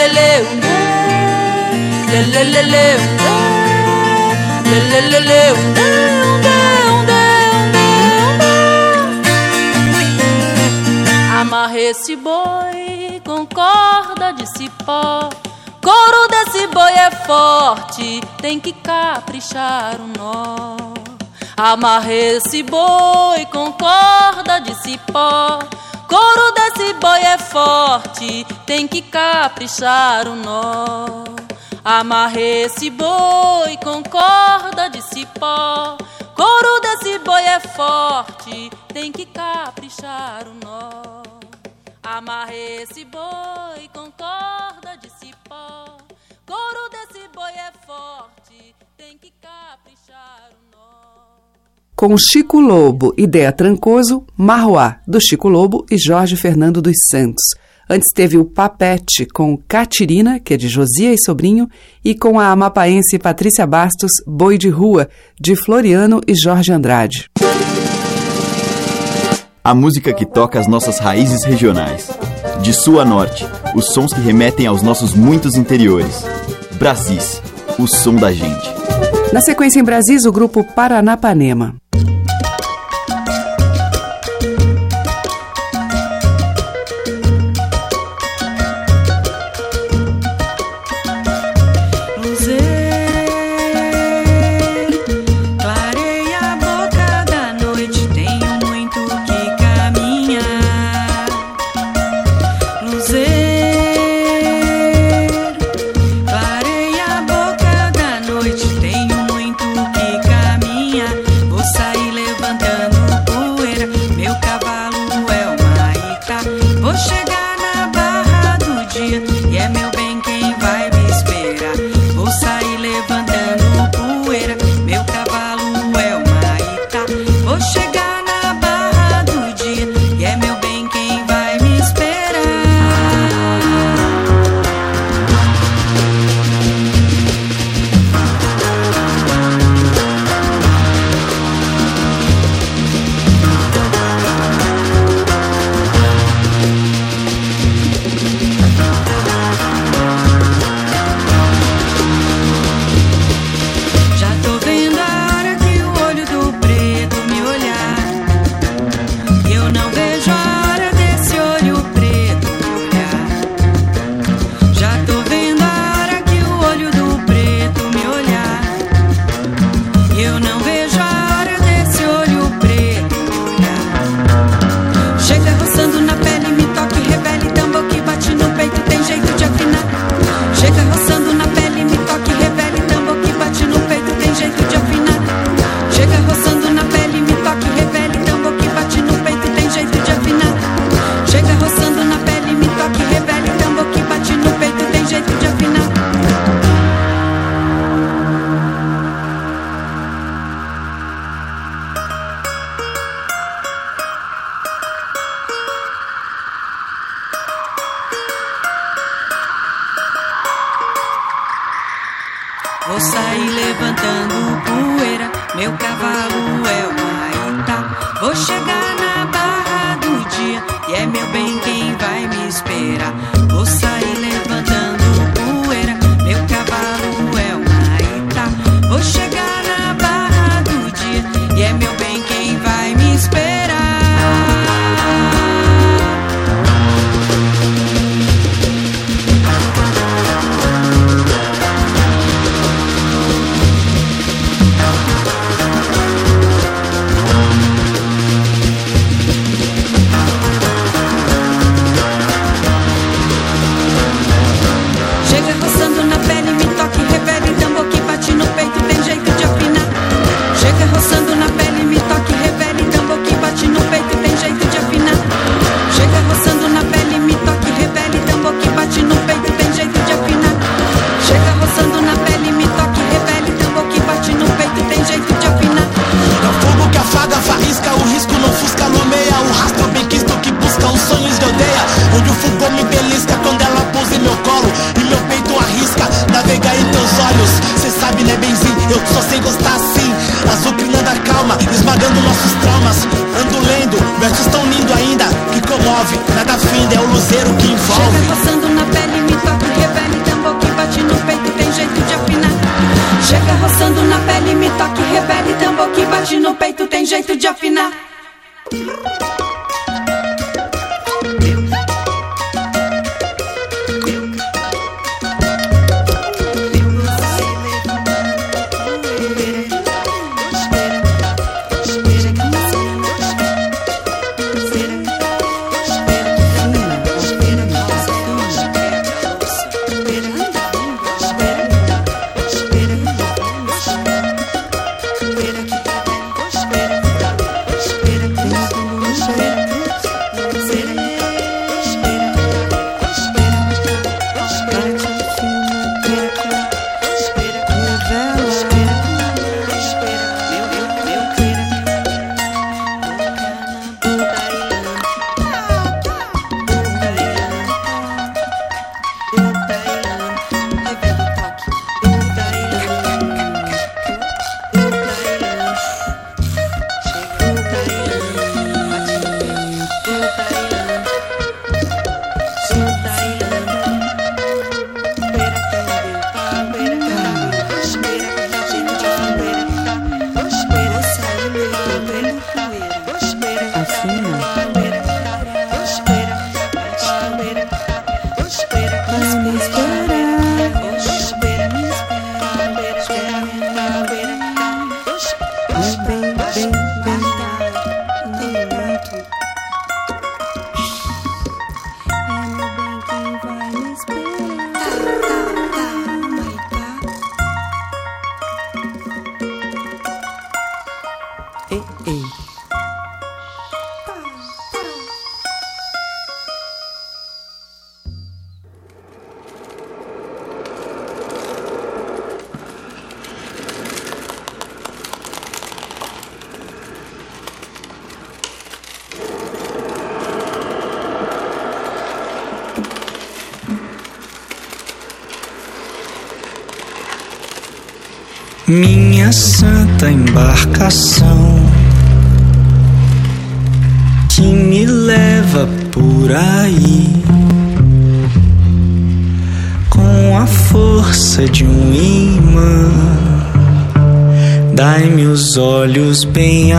lê. 0.08 0.12
Lê, 0.14 0.61
Amarrei 11.40 11.92
esse 11.92 12.18
boi 12.18 13.22
com 13.26 13.46
corda 13.46 14.34
de 14.34 14.46
cipó. 14.46 15.30
Couro 15.82 16.28
desse 16.30 16.68
boi 16.68 16.92
é 16.92 17.12
forte, 17.26 18.22
tem 18.42 18.60
que 18.60 18.74
caprichar 18.74 19.96
o 20.02 20.08
nó. 20.20 20.76
Amarrei 21.56 22.36
esse 22.38 22.62
boi 22.62 23.46
com 23.54 23.72
corda 23.72 24.60
de 24.60 24.76
cipó. 24.84 25.60
Couro 26.10 26.52
desse 26.56 26.94
boi 26.96 27.22
é 27.22 27.38
forte, 27.38 28.46
tem 28.66 28.86
que 28.86 29.02
caprichar 29.02 30.28
o 30.28 30.36
nó. 30.36 31.41
Amarrei 31.84 32.66
esse 32.66 32.92
boi 32.92 33.76
com 33.84 34.04
corda 34.04 34.88
de 34.90 35.02
cipó. 35.02 35.98
Couro 36.36 36.80
desse 36.80 37.18
boi 37.18 37.42
é 37.42 37.60
forte, 37.60 38.70
tem 38.94 39.12
que 39.12 39.26
caprichar 39.26 40.48
o 40.48 40.54
nó. 40.64 41.24
Amarrei 42.04 42.84
esse 42.84 43.04
boi 43.06 43.90
com 43.92 44.12
corda 44.12 44.96
de 45.02 45.10
cipó. 45.10 45.98
Couro 46.46 46.90
desse 46.92 47.28
boi 47.34 47.50
é 47.50 47.72
forte, 47.84 48.76
tem 48.96 49.18
que 49.18 49.34
caprichar 49.42 50.52
o 50.52 50.76
nó. 50.76 51.34
Com 51.96 52.16
Chico 52.16 52.60
Lobo 52.60 53.12
e 53.18 53.26
Dea 53.26 53.52
Trancoso, 53.52 54.24
Marroá, 54.38 55.00
do 55.08 55.20
Chico 55.20 55.50
Lobo 55.50 55.84
e 55.90 55.98
Jorge 55.98 56.36
Fernando 56.36 56.80
dos 56.80 56.96
Santos. 57.10 57.44
Antes 57.94 58.08
teve 58.16 58.38
o 58.38 58.46
Papete 58.46 59.26
com 59.26 59.58
Catirina, 59.68 60.40
que 60.40 60.54
é 60.54 60.58
de 60.58 60.70
Josia 60.70 61.14
e 61.14 61.22
Sobrinho, 61.22 61.68
e 62.06 62.16
com 62.16 62.40
a 62.40 62.48
amapaense 62.48 63.20
Patrícia 63.20 63.68
Bastos, 63.68 64.10
Boi 64.26 64.58
de 64.58 64.70
Rua, 64.70 65.10
de 65.38 65.58
Floriano 65.58 66.22
e 66.26 66.34
Jorge 66.34 66.72
Andrade. 66.72 67.26
A 69.62 69.76
música 69.76 70.14
que 70.14 70.26
toca 70.26 70.58
as 70.58 70.68
nossas 70.68 71.00
raízes 71.00 71.44
regionais. 71.44 72.10
De 72.62 72.72
sul 72.72 72.98
a 73.02 73.04
norte, 73.04 73.46
os 73.76 73.88
sons 73.88 74.14
que 74.14 74.22
remetem 74.22 74.66
aos 74.66 74.82
nossos 74.82 75.14
muitos 75.14 75.56
interiores. 75.56 76.24
Brasis, 76.80 77.42
o 77.78 77.86
som 77.88 78.16
da 78.16 78.32
gente. 78.32 78.70
Na 79.34 79.42
sequência 79.42 79.82
em 79.82 79.84
Brasis, 79.84 80.24
o 80.24 80.32
grupo 80.32 80.64
Paranapanema. 80.64 81.81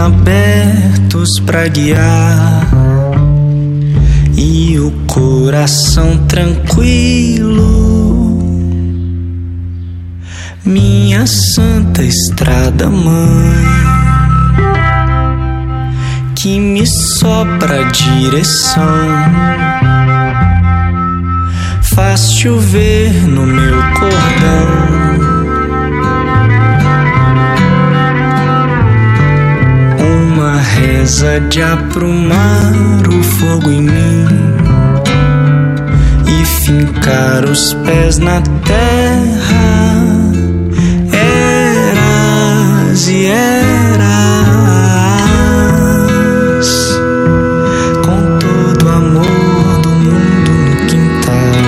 abertos 0.07 1.39
para 1.47 1.69
guiar 1.69 2.69
e 4.37 4.79
o 4.79 4.91
coração 5.07 6.19
tranquilo. 6.27 7.63
Minha 10.65 11.27
santa 11.27 12.03
estrada 12.03 12.89
mãe 12.89 13.63
que 16.37 16.59
me 16.59 16.87
sopra 16.87 17.83
a 17.83 17.91
direção 17.91 18.83
faz 21.95 22.33
chover 22.33 23.13
no 23.29 23.47
meu 23.47 23.77
cordão. 23.95 25.42
De 31.49 31.61
aprumar 31.63 32.73
o 33.07 33.23
fogo 33.23 33.71
em 33.71 33.83
mim 33.83 34.27
e 36.27 36.45
fincar 36.45 37.45
os 37.45 37.75
pés 37.85 38.19
na 38.19 38.41
terra. 38.41 40.03
Eras 41.93 43.09
e 43.09 43.27
eras 43.27 43.99
com 48.03 48.39
todo 48.39 48.87
o 48.87 48.89
amor 48.89 49.81
do 49.83 49.91
mundo 49.91 50.51
no 50.51 50.77
quintal 50.87 51.61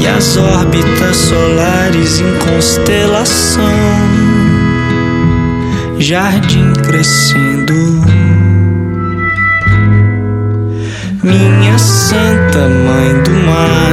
e 0.00 0.06
as 0.06 0.36
órbitas 0.36 1.16
solares 1.16 2.20
em 2.20 2.34
constelação 2.46 4.03
jardim 5.98 6.72
crescendo. 6.72 7.74
Minha 11.22 11.78
santa 11.78 12.68
mãe 12.68 13.22
do 13.22 13.30
mar, 13.46 13.92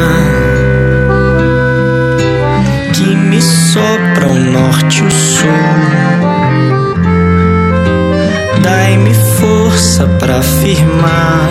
que 2.93 3.15
me 3.15 3.41
sopra 3.41 4.27
o 4.27 4.35
norte 4.35 5.01
e 5.01 5.05
o 5.05 5.11
sul, 5.11 5.47
dai-me 8.61 9.13
força 9.13 10.07
para 10.19 10.41
firmar. 10.41 11.49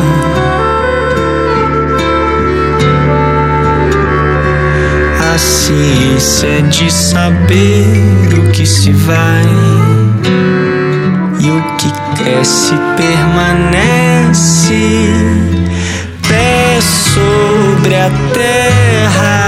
A 5.33 5.39
ciência 5.39 6.63
de 6.63 6.93
saber 6.93 8.39
o 8.39 8.51
que 8.51 8.67
se 8.67 8.93
vai 8.93 10.00
que 11.81 11.91
cresce 12.22 12.74
permanece 12.95 14.74
pé 16.28 16.78
sobre 16.78 17.97
a 17.97 18.11
terra 18.35 19.41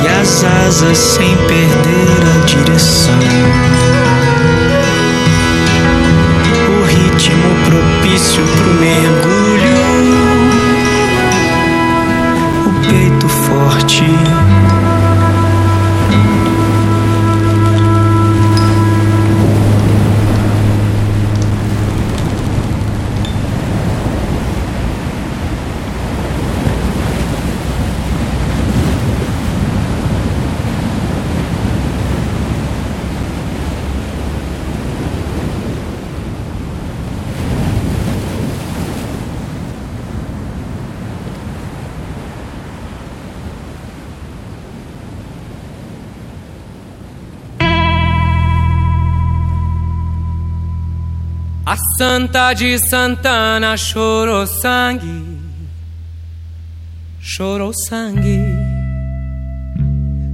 e 0.00 0.06
as 0.20 0.44
asas 0.44 0.96
sem 0.96 1.36
perder 1.48 2.22
a 2.22 2.46
direção. 2.46 3.18
O 6.68 6.84
ritmo 6.86 7.50
propício 7.64 8.44
pro 8.44 8.74
mergulho 8.74 9.76
o 12.64 12.70
peito 12.88 13.28
forte. 13.28 14.45
Santa 52.16 52.54
de 52.54 52.78
Santana 52.78 53.76
chorou 53.76 54.46
sangue, 54.46 55.38
chorou 57.20 57.72
sangue, 57.74 58.40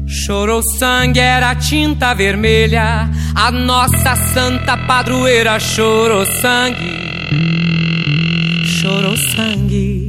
chorou 0.07 0.62
sangue, 0.78 1.18
era 1.18 1.57
tinta 1.57 2.14
vermelha. 2.14 3.11
A 3.35 3.51
nossa 3.51 4.14
santa 4.14 4.76
padroeira 4.76 5.59
chorou 5.59 6.24
sangue, 6.24 7.01
chorou 8.64 9.16
sangue, 9.16 10.07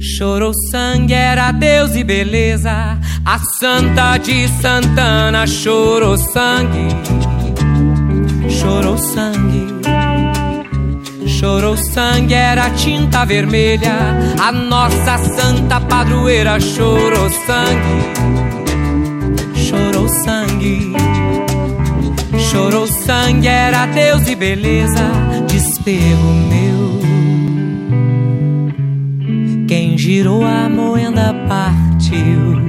chorou 0.00 0.52
sangue, 0.70 1.12
era 1.12 1.52
Deus 1.52 1.94
e 1.94 2.02
beleza. 2.02 2.98
A 3.22 3.38
Santa 3.60 4.16
de 4.16 4.48
Santana 4.48 5.46
chorou 5.46 6.16
sangue 6.16 7.36
chorou 8.48 8.96
sangue. 8.98 9.45
Chorou 11.46 11.76
sangue, 11.76 12.34
era 12.34 12.68
tinta 12.70 13.24
vermelha. 13.24 13.94
A 14.36 14.50
nossa 14.50 15.16
santa 15.16 15.80
padroeira 15.80 16.58
chorou 16.58 17.30
sangue. 17.30 18.02
Chorou 19.54 20.08
sangue. 20.24 20.92
Chorou 22.50 22.88
sangue, 22.88 23.46
era 23.46 23.86
Deus 23.86 24.26
e 24.26 24.34
beleza. 24.34 25.08
Desterro 25.48 26.34
meu. 26.48 27.00
Quem 29.68 29.96
girou 29.96 30.44
a 30.44 30.68
moenda 30.68 31.32
partiu. 31.46 32.60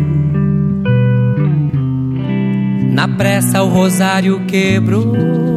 Na 2.92 3.08
pressa 3.08 3.64
o 3.64 3.70
rosário 3.70 4.46
quebrou 4.46 5.57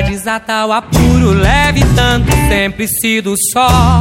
santa, 0.00 0.02
desatal, 0.02 0.72
apuro, 0.72 1.32
leve 1.32 1.84
tanto, 1.94 2.30
sempre 2.48 2.86
sido 2.88 3.34
só. 3.52 4.00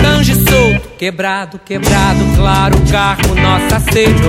Tange 0.00 0.34
solto, 0.34 0.88
quebrado, 0.98 1.60
quebrado, 1.64 2.24
claro, 2.36 2.76
carro, 2.90 3.34
nossa 3.34 3.80
sede. 3.80 4.22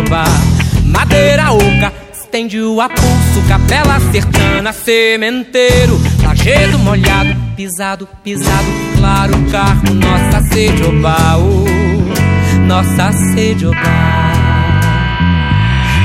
Madeira 0.84 1.52
oca, 1.52 1.92
estende 2.14 2.62
o 2.62 2.80
apulso, 2.80 3.42
capela 3.48 4.00
sertana, 4.12 4.72
sementeiro, 4.72 6.00
lajedo 6.24 6.78
molhado, 6.80 7.36
pisado, 7.56 8.08
pisado, 8.24 8.68
claro, 8.98 9.34
carro, 9.52 9.94
nossa 9.94 10.42
sede, 10.54 10.84
oba, 10.84 11.38
oh, 11.38 12.66
nossa 12.68 13.12
sede. 13.34 13.66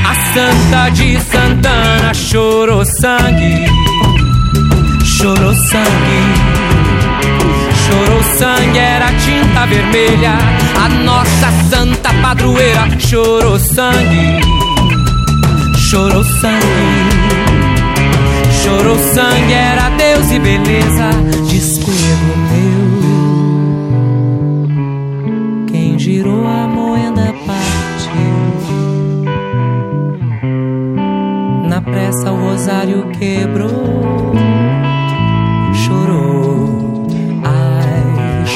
A 0.03 0.15
Santa 0.35 0.89
de 0.91 1.21
Santana 1.21 2.13
chorou 2.15 2.85
sangue, 2.85 3.67
chorou 5.21 5.55
sangue. 5.55 6.21
Chorou 7.85 8.23
sangue, 8.39 8.79
era 8.79 9.13
tinta 9.13 9.67
vermelha. 9.67 10.39
A 10.83 10.89
nossa 10.89 11.53
santa 11.69 12.11
padroeira 12.23 12.89
chorou 12.99 13.59
sangue. 13.59 14.41
Chorou 15.77 16.25
sangue. 16.25 17.11
Chorou 18.63 18.99
sangue, 18.99 19.53
era 19.53 19.91
Deus 19.91 20.31
e 20.31 20.39
beleza. 20.39 21.11
Desterro 21.51 22.37
meu. 22.51 22.81
Quem 25.67 25.99
girou 25.99 26.47
a 26.47 26.67
moeda 26.67 27.35
partiu. 27.47 28.41
Na 31.69 31.83
pressa 31.83 32.33
o 32.33 32.37
rosário 32.37 33.11
quebrou. 33.19 34.30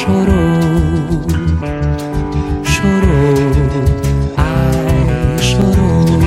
Chorou. 0.04 1.24
Chorou, 2.64 3.52
ai, 4.36 5.42
chorou. 5.42 6.20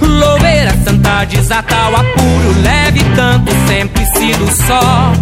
Louveira, 0.00 0.72
santa, 0.84 1.24
desatal, 1.24 1.96
apuro, 1.96 2.60
leve 2.62 3.02
tanto, 3.16 3.52
sempre 3.66 4.06
sido 4.06 4.46
só. 4.66 5.12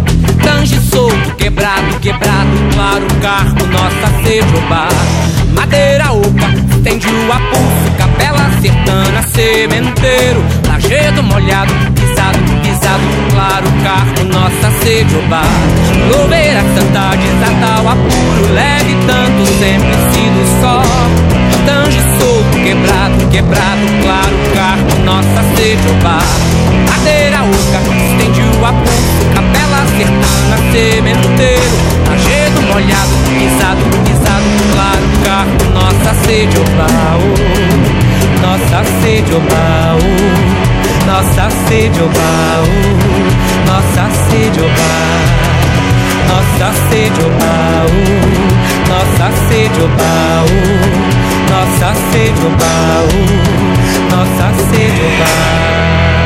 Tange 0.43 0.79
solto, 0.79 1.35
quebrado, 1.35 1.99
quebrado, 1.99 2.51
claro, 2.73 3.07
carro, 3.21 3.55
nossa 3.71 4.23
sede, 4.23 4.55
oba. 4.55 4.87
Madeira 5.55 6.11
oca, 6.11 6.53
estende 6.75 7.07
o 7.07 7.33
apulso, 7.33 7.91
capela 7.97 8.51
sertana, 8.61 9.23
sementeiro, 9.23 10.43
lajedo 10.67 11.23
molhado, 11.23 11.73
pisado, 12.97 13.29
claro, 13.31 13.67
carro, 13.83 14.23
nossa 14.31 14.71
sede, 14.83 15.15
oba. 15.15 15.41
Louveira, 16.09 16.61
santa, 16.75 17.15
desatal, 17.15 17.87
apuro, 17.87 18.53
leve 18.53 18.95
tanto, 19.05 19.45
sempre 19.59 19.95
sido 20.11 20.41
só. 20.61 20.81
Tange 21.65 21.99
solto, 22.19 22.57
quebrado, 22.63 23.27
quebrado, 23.29 23.85
claro, 24.01 24.37
carro, 24.53 25.03
nossa 25.05 25.43
sede, 25.55 25.87
oba. 25.89 26.19
Madeira 26.89 27.41
oca, 27.43 27.79
estende 27.97 28.41
o 28.41 28.65
apulso, 28.65 29.21
capela 29.33 29.85
sertana, 29.97 30.57
sementeiro, 30.71 31.77
lajedo 32.09 32.61
molhado, 32.61 33.13
pisado, 33.37 33.81
pisado, 34.03 34.47
claro, 34.73 35.07
carro, 35.23 35.55
nossa 35.73 36.13
sede, 36.25 36.57
oh, 36.57 36.63
nossa 38.41 38.83
sede, 39.01 39.33
oh, 39.33 40.76
nossa 41.07 41.49
sede, 41.67 42.01
oba, 42.01 42.29
oh, 42.61 43.65
nossa 43.65 44.05
sede, 44.29 44.59
oba, 44.61 44.91
nossa 46.27 46.73
sede, 46.89 47.21
oba, 47.25 47.85
oh, 47.87 48.37
nossa 48.87 49.31
sede 49.49 49.81
o 49.83 49.87
baú, 49.87 50.61
nossa 51.49 51.93
sede 52.11 52.45
o 52.45 52.49
baú, 52.49 53.23
nossa 54.11 54.53
sede 54.69 55.01
o 56.13 56.16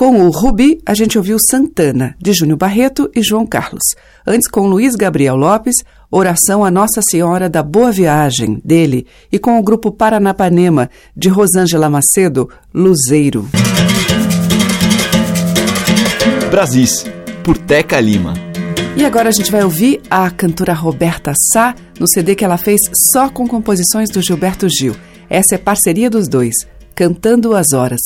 Com 0.00 0.18
o 0.18 0.30
Rubi, 0.30 0.80
a 0.86 0.94
gente 0.94 1.18
ouviu 1.18 1.36
Santana, 1.38 2.16
de 2.18 2.32
Júnior 2.32 2.56
Barreto 2.56 3.10
e 3.14 3.22
João 3.22 3.44
Carlos. 3.44 3.82
Antes, 4.26 4.48
com 4.48 4.66
Luiz 4.66 4.94
Gabriel 4.94 5.36
Lopes, 5.36 5.76
Oração 6.10 6.64
a 6.64 6.70
Nossa 6.70 7.02
Senhora 7.02 7.50
da 7.50 7.62
Boa 7.62 7.92
Viagem, 7.92 8.62
dele, 8.64 9.06
e 9.30 9.38
com 9.38 9.58
o 9.58 9.62
grupo 9.62 9.92
Paranapanema, 9.92 10.88
de 11.14 11.28
Rosângela 11.28 11.90
Macedo, 11.90 12.48
Luzeiro. 12.72 13.46
Brasis, 16.50 17.04
por 17.44 17.58
Teca 17.58 18.00
Lima. 18.00 18.32
E 18.96 19.04
agora 19.04 19.28
a 19.28 19.32
gente 19.32 19.52
vai 19.52 19.62
ouvir 19.62 20.00
a 20.10 20.30
cantora 20.30 20.72
Roberta 20.72 21.34
Sá 21.52 21.74
no 21.98 22.08
CD 22.08 22.34
que 22.34 22.44
ela 22.46 22.56
fez 22.56 22.80
só 23.12 23.28
com 23.28 23.46
composições 23.46 24.08
do 24.08 24.22
Gilberto 24.22 24.66
Gil. 24.66 24.96
Essa 25.28 25.56
é 25.56 25.58
parceria 25.58 26.08
dos 26.08 26.26
dois, 26.26 26.54
Cantando 26.94 27.54
as 27.54 27.74
Horas. 27.74 28.00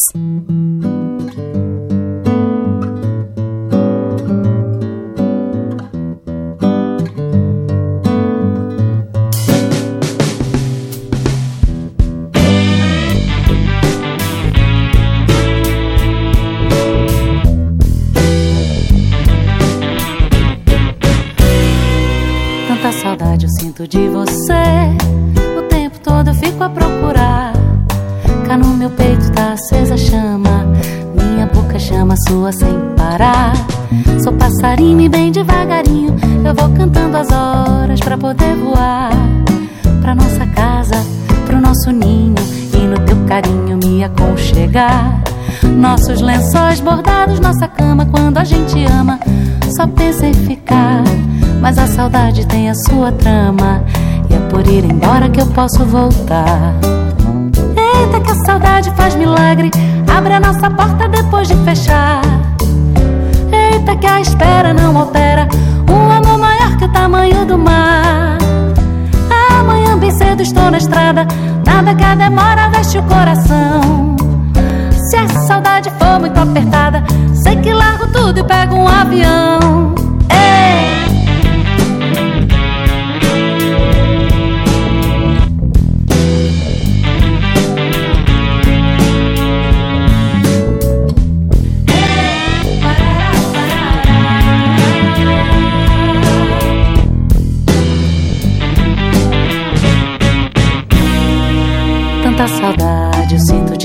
De 23.95 24.09
você. 24.09 24.91
O 25.57 25.63
tempo 25.69 26.01
todo 26.01 26.27
eu 26.27 26.35
fico 26.35 26.65
a 26.65 26.69
procurar. 26.69 27.53
Cá 28.45 28.59
no 28.59 28.75
meu 28.75 28.91
peito 28.91 29.31
tá 29.31 29.53
acesa 29.53 29.95
a 29.95 29.97
chama. 29.97 30.67
Minha 31.15 31.47
boca 31.47 31.79
chama 31.79 32.17
sua 32.27 32.51
sem 32.51 32.75
parar. 32.97 33.53
Sou 34.21 34.33
passarinho 34.33 35.01
e 35.01 35.09
bem 35.09 35.31
devagarinho. 35.31 36.17
Eu 36.45 36.55
vou 36.57 36.77
cantando 36.77 37.17
as 37.17 37.29
horas 37.31 38.01
pra 38.01 38.19
poder 38.19 38.57
voar. 38.57 39.13
Pra 40.03 40.13
nossa 40.13 40.45
casa, 40.47 40.97
pro 41.47 41.61
nosso 41.61 41.93
ninho. 41.93 42.35
E 42.73 42.79
no 42.79 42.99
teu 43.07 43.17
carinho 43.29 43.79
me 43.79 44.03
aconchegar. 44.03 45.23
Nossos 45.63 46.21
lençóis 46.21 46.81
bordados, 46.81 47.39
nossa 47.39 47.69
cama. 47.69 48.05
Quando 48.07 48.39
a 48.39 48.45
gente 48.45 48.85
ama, 48.87 49.21
só 49.77 49.87
pensa 49.87 50.27
em 50.27 50.35
ficar. 50.35 51.05
Mas 51.65 51.79
a 51.79 51.87
saudade 51.87 52.47
tem 52.47 52.69
a 52.69 52.75
sua 52.75 53.11
trama. 53.11 53.83
E 54.29 54.35
é 54.35 54.39
por 54.51 54.67
ir 54.67 54.85
embora 54.85 55.31
que 55.31 55.41
eu 55.41 55.47
posso 55.47 55.83
voltar. 55.87 56.75
Eita, 57.75 58.21
que 58.21 58.31
a 58.31 58.35
saudade 58.45 58.91
faz 58.91 59.15
milagre. 59.15 59.71
Abre 60.15 60.35
a 60.35 60.41
nossa 60.41 60.71
porta 60.71 61.09
depois 61.09 61.49
de 61.49 61.57
fechar. 61.65 62.21
Eita, 63.51 63.97
que 63.97 64.07
a 64.07 64.21
espera 64.21 64.75
não 64.75 64.99
altera. 64.99 65.49
Um 65.91 66.12
amor 66.12 66.39
maior 66.39 66.77
que 66.77 66.85
o 66.85 66.89
tamanho 66.93 67.47
do 67.47 67.57
mar. 67.57 68.37
Amanhã 69.59 69.97
bem 69.97 70.11
cedo 70.11 70.43
estou 70.43 70.71
na 70.71 70.77
estrada. 70.77 71.27
Nada 71.65 71.95
que 71.95 72.05
a 72.05 72.15
demora 72.15 72.69
veste 72.69 72.99
o 72.99 73.03
coração. 73.05 74.17
Se 74.93 75.17
a 75.17 75.27
saudade 75.47 75.91
for 75.99 76.21
muito 76.21 76.39
apertada, 76.39 77.03
sei 77.33 77.57
que 77.57 77.73
largo 77.73 78.07
tudo 78.09 78.41
e 78.41 78.45
pego 78.45 78.75
um 78.75 78.87
avião. 78.87 79.95
Ei! 80.29 80.64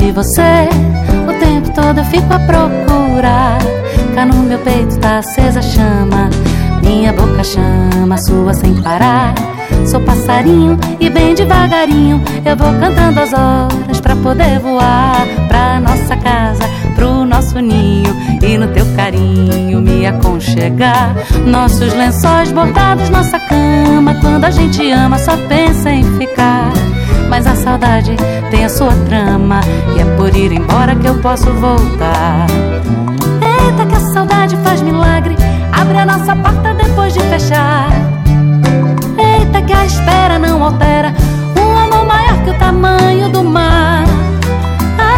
De 0.10 0.12
você. 0.12 0.68
O 1.28 1.39
tempo 1.39 1.72
todo 1.72 1.99
eu 1.99 2.05
fico 2.05 2.34
a 2.34 2.39
procurar. 2.39 3.60
Cá 4.16 4.26
no 4.26 4.43
meu 4.43 4.57
peito 4.60 4.97
tá 4.97 5.20
acesa 5.20 5.60
a 5.60 5.62
chama. 5.62 6.30
Minha 6.82 7.14
boca 7.14 7.43
chama 7.43 8.18
sua 8.18 8.53
sem 8.53 8.74
parar. 8.82 9.36
Sou 9.86 10.01
passarinho 10.01 10.78
e 10.99 11.10
bem 11.10 11.36
devagarinho 11.36 12.22
eu 12.43 12.57
vou 12.57 12.74
cantando 12.80 13.20
as 13.20 13.34
horas 13.34 14.01
pra 14.01 14.16
poder 14.16 14.60
voar 14.60 15.26
pra 15.47 15.80
nossa 15.80 16.18
casa, 16.18 16.64
pro 16.95 17.24
nosso 17.24 17.60
ninho 17.60 18.14
e 18.41 18.57
no 18.57 18.68
teu 18.70 18.86
carinho 18.95 19.80
me 19.80 20.05
aconchegar. 20.07 21.16
Nossos 21.45 21.93
lençóis 21.93 22.51
bordados, 22.51 23.10
nossa 23.10 23.39
cama, 23.39 24.16
quando 24.22 24.45
a 24.45 24.51
gente 24.51 24.91
ama 24.91 25.18
só 25.20 25.38
pensa 25.47 25.91
em 25.91 26.03
ficar. 26.18 26.74
Mas 27.30 27.45
a 27.45 27.55
saudade 27.55 28.15
tem 28.49 28.65
a 28.65 28.69
sua 28.69 28.91
trama 29.07 29.61
E 29.95 30.01
é 30.01 30.05
por 30.15 30.36
ir 30.36 30.51
embora 30.51 30.95
que 30.95 31.07
eu 31.07 31.15
posso 31.19 31.45
voltar. 31.53 32.47
Eita 33.41 33.86
que 33.86 33.95
a 33.95 33.99
saudade 34.13 34.57
faz 34.57 34.82
milagre 34.82 35.36
Abre 35.71 35.97
a 35.99 36.05
nossa 36.05 36.36
porta 36.36 36.73
depois 36.73 37.13
de 37.13 37.19
fechar. 37.21 37.89
Eita 39.17 39.61
que 39.61 39.73
a 39.73 39.86
espera 39.86 40.39
não 40.39 40.63
altera 40.63 41.13
Um 41.55 41.77
amor 41.77 42.05
maior 42.05 42.43
que 42.43 42.49
o 42.49 42.57
tamanho 42.57 43.30
do 43.30 43.43
mar. 43.43 44.03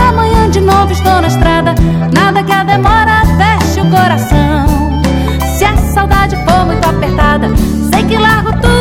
Amanhã 0.09 0.49
de 0.49 0.59
novo 0.59 0.91
estou 0.91 1.22
na 1.22 1.28
estrada 1.28 1.74
Nada 2.14 2.43
que 2.43 2.51
a 2.51 2.64
demora 2.64 3.22
feche 3.38 3.80
o 3.80 3.89
coração. 3.89 5.01
Se 5.57 5.64
a 5.64 5.78
saudade 5.93 6.36
for 6.45 6.66
muito 6.66 6.86
apertada 6.88 7.49
Sei 7.93 8.03
que 8.03 8.18
largo 8.18 8.51
tudo 8.62 8.80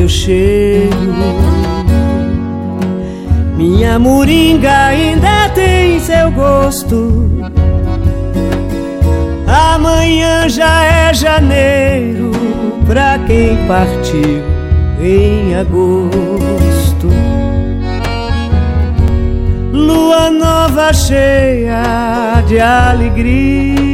tem 0.00 0.08
seu 0.08 0.08
cheiro. 0.08 1.14
Minha 3.56 3.98
moringa 3.98 4.86
ainda 4.86 5.48
tem 5.54 6.00
seu 6.00 6.30
gosto. 6.30 7.30
Amanhã 9.46 10.48
já 10.48 10.84
é 10.84 11.12
janeiro 11.12 12.30
pra 12.86 13.18
quem 13.26 13.56
partiu 13.66 14.42
em 15.02 15.54
agosto. 15.54 17.10
lua 19.72 20.30
nova 20.30 20.92
cheia 20.92 22.42
de 22.46 22.60
alegria. 22.60 23.89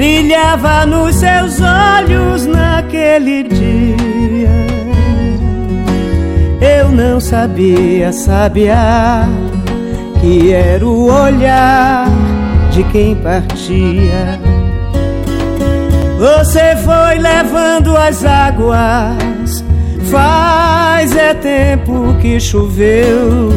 Brilhava 0.00 0.86
nos 0.86 1.16
seus 1.16 1.60
olhos 1.60 2.46
naquele 2.46 3.42
dia. 3.42 4.48
Eu 6.58 6.90
não 6.90 7.20
sabia, 7.20 8.10
sabia 8.10 9.28
que 10.18 10.54
era 10.54 10.86
o 10.86 11.04
olhar 11.04 12.08
de 12.70 12.82
quem 12.84 13.14
partia. 13.16 14.40
Você 16.18 16.76
foi 16.76 17.18
levando 17.18 17.94
as 17.94 18.24
águas, 18.24 19.62
faz 20.10 21.14
é 21.14 21.34
tempo 21.34 22.16
que 22.22 22.40
choveu. 22.40 23.50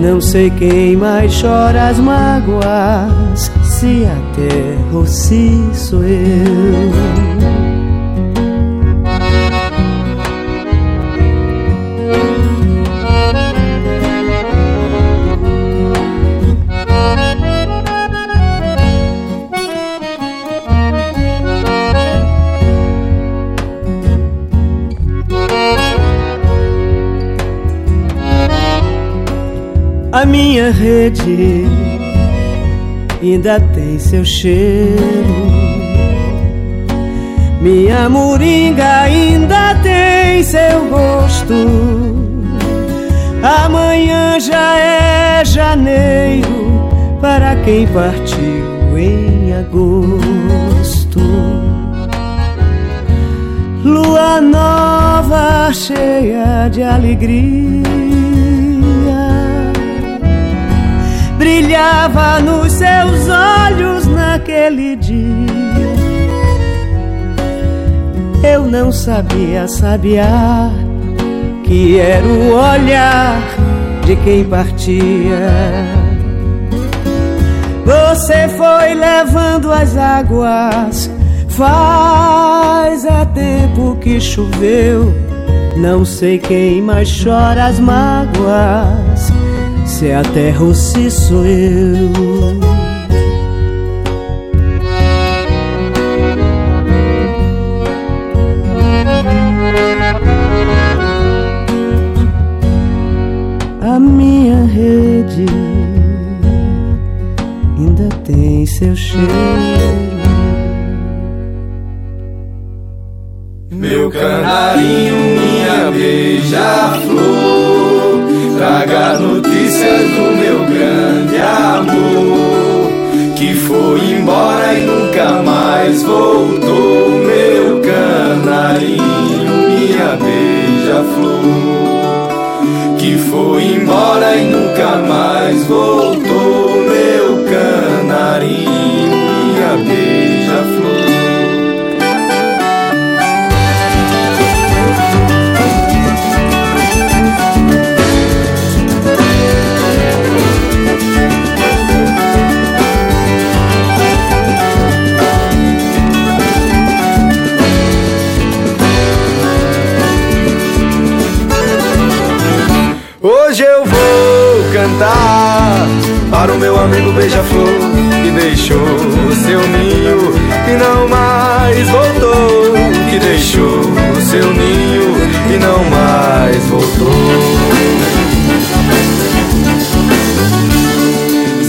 Não 0.00 0.20
sei 0.20 0.50
quem 0.50 0.96
mais 0.96 1.40
chora 1.40 1.86
as 1.86 2.00
mágoas, 2.00 3.48
se 3.78 4.04
a 4.04 4.16
terra 4.34 4.92
ou 4.92 5.06
se 5.06 5.50
sou 5.72 6.02
eu. 6.02 6.90
A 30.10 30.26
minha 30.26 30.72
rede 30.72 31.87
ainda 33.20 33.60
tem 33.60 33.98
seu 33.98 34.24
cheiro. 34.24 35.48
Minha 37.60 38.08
moringa 38.08 39.00
ainda 39.02 39.74
tem 39.82 40.42
seu 40.42 40.88
gosto. 40.88 41.54
Amanhã 43.42 44.38
já 44.40 44.76
é 44.78 45.44
janeiro 45.44 46.88
para 47.20 47.56
quem 47.56 47.86
partiu 47.88 48.96
em 48.96 49.52
agosto. 49.52 51.20
Lua 53.84 54.40
nova 54.40 55.72
cheia 55.72 56.68
de 56.68 56.82
alegria 56.82 58.07
brilhava 61.48 62.40
nos 62.40 62.72
seus 62.72 63.26
olhos 63.26 64.06
naquele 64.06 64.96
dia. 64.96 65.18
Eu 68.42 68.64
não 68.64 68.92
sabia, 68.92 69.66
sabia 69.66 70.26
que 71.64 71.98
era 71.98 72.26
o 72.26 72.52
olhar 72.52 73.40
de 74.04 74.14
quem 74.16 74.44
partia. 74.44 75.86
Você 77.86 78.46
foi 78.48 78.94
levando 78.94 79.72
as 79.72 79.96
águas, 79.96 81.10
faz 81.48 83.06
é 83.06 83.24
tempo 83.34 83.96
que 84.02 84.20
choveu. 84.20 85.14
Não 85.78 86.04
sei 86.04 86.38
quem 86.38 86.82
mais 86.82 87.08
chora 87.22 87.66
as 87.66 87.80
mágoas 87.80 89.07
se 89.98 90.06
é 90.06 90.14
a 90.14 90.22
terra 90.22 90.62
ou 90.62 90.72
se 90.72 91.10
sou 91.10 91.44
eu. 91.44 92.87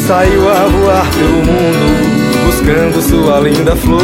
Saiu 0.10 0.49
a 0.49 0.66
voar 0.66 1.07
pelo 1.12 1.45
mundo 1.45 2.43
buscando 2.43 2.99
sua 2.99 3.39
linda 3.41 3.76
flor. 3.76 4.01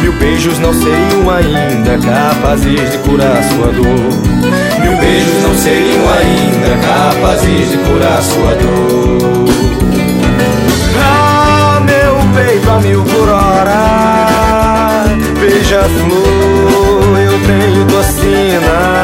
Mil 0.00 0.12
beijos 0.12 0.56
não 0.60 0.72
seriam 0.72 1.28
ainda 1.28 1.98
capazes 1.98 2.92
de 2.92 2.98
curar 2.98 3.42
sua 3.42 3.72
dor. 3.72 4.12
Mil 4.80 4.96
beijos 4.98 5.42
não 5.42 5.52
seriam 5.56 6.08
ainda 6.10 6.78
capazes 6.86 7.70
de 7.72 7.76
curar 7.76 8.22
sua 8.22 8.54
dor. 8.54 9.48
Ah, 10.96 11.80
meu 11.80 12.20
peito 12.32 12.70
a 12.70 12.78
mil 12.78 13.02
por 13.02 13.28
hora, 13.28 15.06
beija-flor, 15.40 17.18
eu 17.18 17.36
tenho 17.48 17.84
docina. 17.86 18.95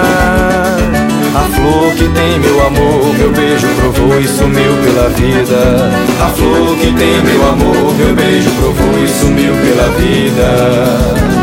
Flor 1.63 1.95
que 1.95 2.09
tem 2.09 2.41
meu 2.41 2.67
amor, 2.67 3.15
meu 3.17 3.31
beijo 3.31 3.69
provou 3.77 4.21
e 4.21 4.27
sumiu 4.27 4.73
pela 4.83 5.09
vida. 5.11 5.93
A 6.21 6.29
flor 6.31 6.77
que 6.77 6.93
tem 6.93 7.23
meu 7.23 7.49
amor, 7.49 7.95
meu 7.95 8.15
beijo 8.17 8.51
provou 8.51 9.05
e 9.05 9.09
sumiu 9.09 9.55
pela 9.55 9.89
vida. 9.91 11.41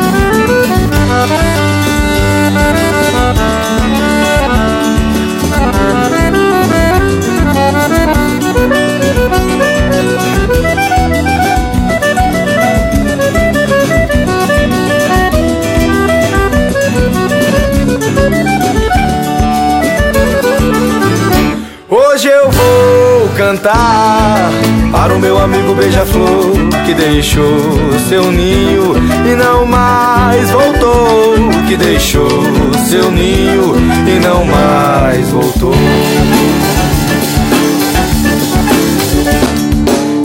Cantar 23.39 24.51
para 24.91 25.15
o 25.15 25.19
meu 25.19 25.41
amigo 25.41 25.73
beija-flor 25.73 26.51
que 26.85 26.93
deixou 26.93 27.97
seu 28.09 28.29
ninho 28.33 28.93
e 29.25 29.33
não 29.33 29.65
mais 29.65 30.51
voltou. 30.51 31.37
Que 31.65 31.77
deixou 31.77 32.27
seu 32.89 33.09
ninho 33.09 33.75
e 34.05 34.19
não 34.19 34.43
mais 34.43 35.29
voltou. 35.29 35.73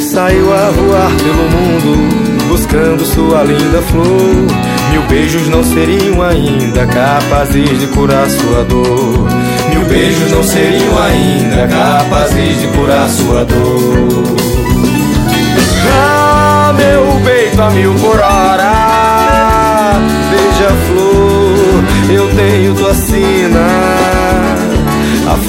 Saiu 0.00 0.52
a 0.52 0.70
voar 0.70 1.12
pelo 1.22 1.50
mundo 1.50 2.48
buscando 2.48 3.04
sua 3.04 3.44
linda 3.44 3.80
flor. 3.82 4.46
Mil 4.90 5.02
beijos 5.08 5.46
não 5.48 5.62
seriam 5.62 6.20
ainda 6.20 6.84
capazes 6.86 7.78
de 7.78 7.86
curar 7.88 8.28
sua 8.28 8.64
dor. 8.64 9.53
Beijos 9.89 10.30
não 10.30 10.43
seriam 10.43 10.99
ainda 11.03 11.68
capazes 11.68 12.61
de 12.61 12.66
curar 12.68 13.09
sua 13.09 13.45
dor. 13.45 14.24
Ah, 15.97 16.74
meu 16.76 17.20
peito 17.24 17.62
a 17.62 17.70
mil 17.70 17.95
por 17.95 18.18
hora, 18.18 19.99
beija-flor, 20.30 21.85
eu 22.11 22.28
tenho 22.35 22.53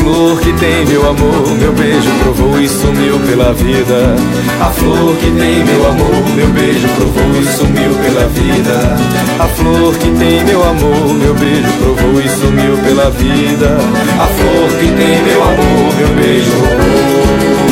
flor 0.05 0.39
que 0.39 0.53
tem 0.53 0.85
meu 0.85 1.09
amor, 1.09 1.57
meu 1.57 1.73
beijo 1.73 2.11
provou 2.21 2.61
e 2.61 2.69
sumiu 2.69 3.19
pela 3.21 3.51
vida. 3.53 4.15
A 4.61 4.69
flor 4.69 5.15
que 5.17 5.31
tem 5.31 5.65
meu 5.65 5.89
amor, 5.89 6.29
meu 6.35 6.47
beijo 6.49 6.87
provou 6.89 7.41
e 7.41 7.45
sumiu 7.45 7.89
pela 8.03 8.27
vida. 8.27 8.97
A 9.39 9.47
flor 9.47 9.95
que 9.95 10.11
tem 10.11 10.43
meu 10.45 10.63
amor, 10.63 11.13
meu 11.15 11.33
beijo 11.33 11.71
provou 11.79 12.21
e 12.21 12.29
sumiu 12.29 12.77
pela 12.85 13.09
vida. 13.09 13.77
A 14.21 14.27
flor 14.27 14.69
que 14.79 14.87
tem 14.91 15.23
meu 15.23 15.41
amor, 15.41 15.95
meu 15.97 16.09
beijo. 16.09 17.64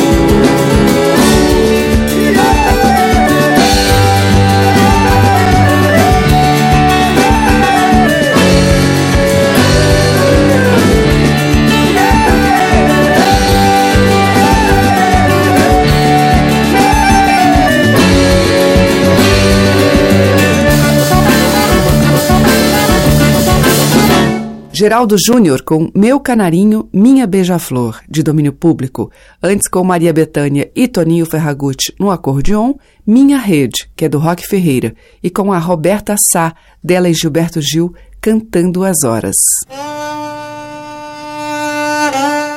Geraldo 24.76 25.14
Júnior 25.16 25.62
com 25.62 25.88
Meu 25.94 26.18
Canarinho, 26.18 26.88
Minha 26.92 27.28
Beija-Flor, 27.28 28.00
de 28.08 28.24
domínio 28.24 28.52
público. 28.52 29.08
Antes 29.40 29.68
com 29.68 29.84
Maria 29.84 30.12
Bethânia 30.12 30.68
e 30.74 30.88
Toninho 30.88 31.24
Ferragutti 31.24 31.94
no 31.96 32.10
acordeon, 32.10 32.74
Minha 33.06 33.38
Rede, 33.38 33.88
que 33.94 34.04
é 34.04 34.08
do 34.08 34.18
Rock 34.18 34.44
Ferreira, 34.44 34.92
e 35.22 35.30
com 35.30 35.52
a 35.52 35.58
Roberta 35.58 36.16
Sá, 36.32 36.56
dela 36.82 37.08
e 37.08 37.14
Gilberto 37.14 37.60
Gil, 37.62 37.94
cantando 38.20 38.82
as 38.82 39.04
horas. 39.04 39.36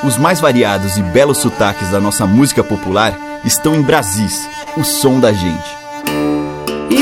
Os 0.03 0.17
mais 0.17 0.39
variados 0.39 0.97
e 0.97 1.03
belos 1.03 1.37
sotaques 1.37 1.91
da 1.91 1.99
nossa 1.99 2.25
música 2.25 2.63
popular 2.63 3.15
estão 3.45 3.75
em 3.75 3.83
Brasis, 3.83 4.49
o 4.75 4.83
som 4.83 5.19
da 5.19 5.31
gente. 5.31 5.86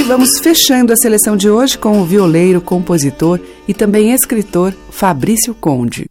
Vamos 0.08 0.38
fechando 0.40 0.94
a 0.94 0.96
seleção 0.96 1.36
de 1.36 1.50
hoje 1.50 1.80
com 1.80 2.00
o 2.00 2.06
violeiro, 2.06 2.62
compositor 2.62 3.40
e 3.68 3.74
também 3.74 4.12
escritor 4.12 4.72
Fabrício 4.92 5.56
Conde. 5.56 6.06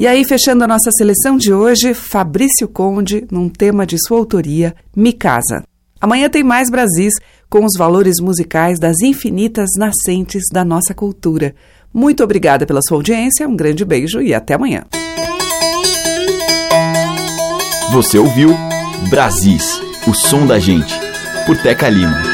E 0.00 0.06
aí, 0.06 0.24
fechando 0.24 0.64
a 0.64 0.66
nossa 0.66 0.90
seleção 0.90 1.36
de 1.36 1.52
hoje, 1.52 1.92
Fabrício 1.92 2.66
Conde, 2.66 3.26
num 3.30 3.50
tema 3.50 3.84
de 3.84 3.98
sua 3.98 4.16
autoria, 4.16 4.74
Me 4.96 5.12
Casa. 5.12 5.62
Amanhã 6.00 6.30
tem 6.30 6.42
mais 6.42 6.70
Brasis 6.70 7.12
com 7.50 7.66
os 7.66 7.76
valores 7.76 8.14
musicais 8.18 8.78
das 8.78 9.02
infinitas 9.02 9.68
nascentes 9.76 10.44
da 10.50 10.64
nossa 10.64 10.94
cultura. 10.94 11.54
Muito 11.92 12.24
obrigada 12.24 12.64
pela 12.64 12.80
sua 12.80 12.96
audiência, 12.96 13.46
um 13.46 13.54
grande 13.54 13.84
beijo 13.84 14.22
e 14.22 14.32
até 14.32 14.54
amanhã. 14.54 14.84
Você 17.92 18.16
ouviu 18.16 18.56
Brasis, 19.10 19.82
o 20.08 20.14
som 20.14 20.46
da 20.46 20.58
gente, 20.58 20.98
por 21.44 21.58
Teca 21.58 21.90
Lima. 21.90 22.29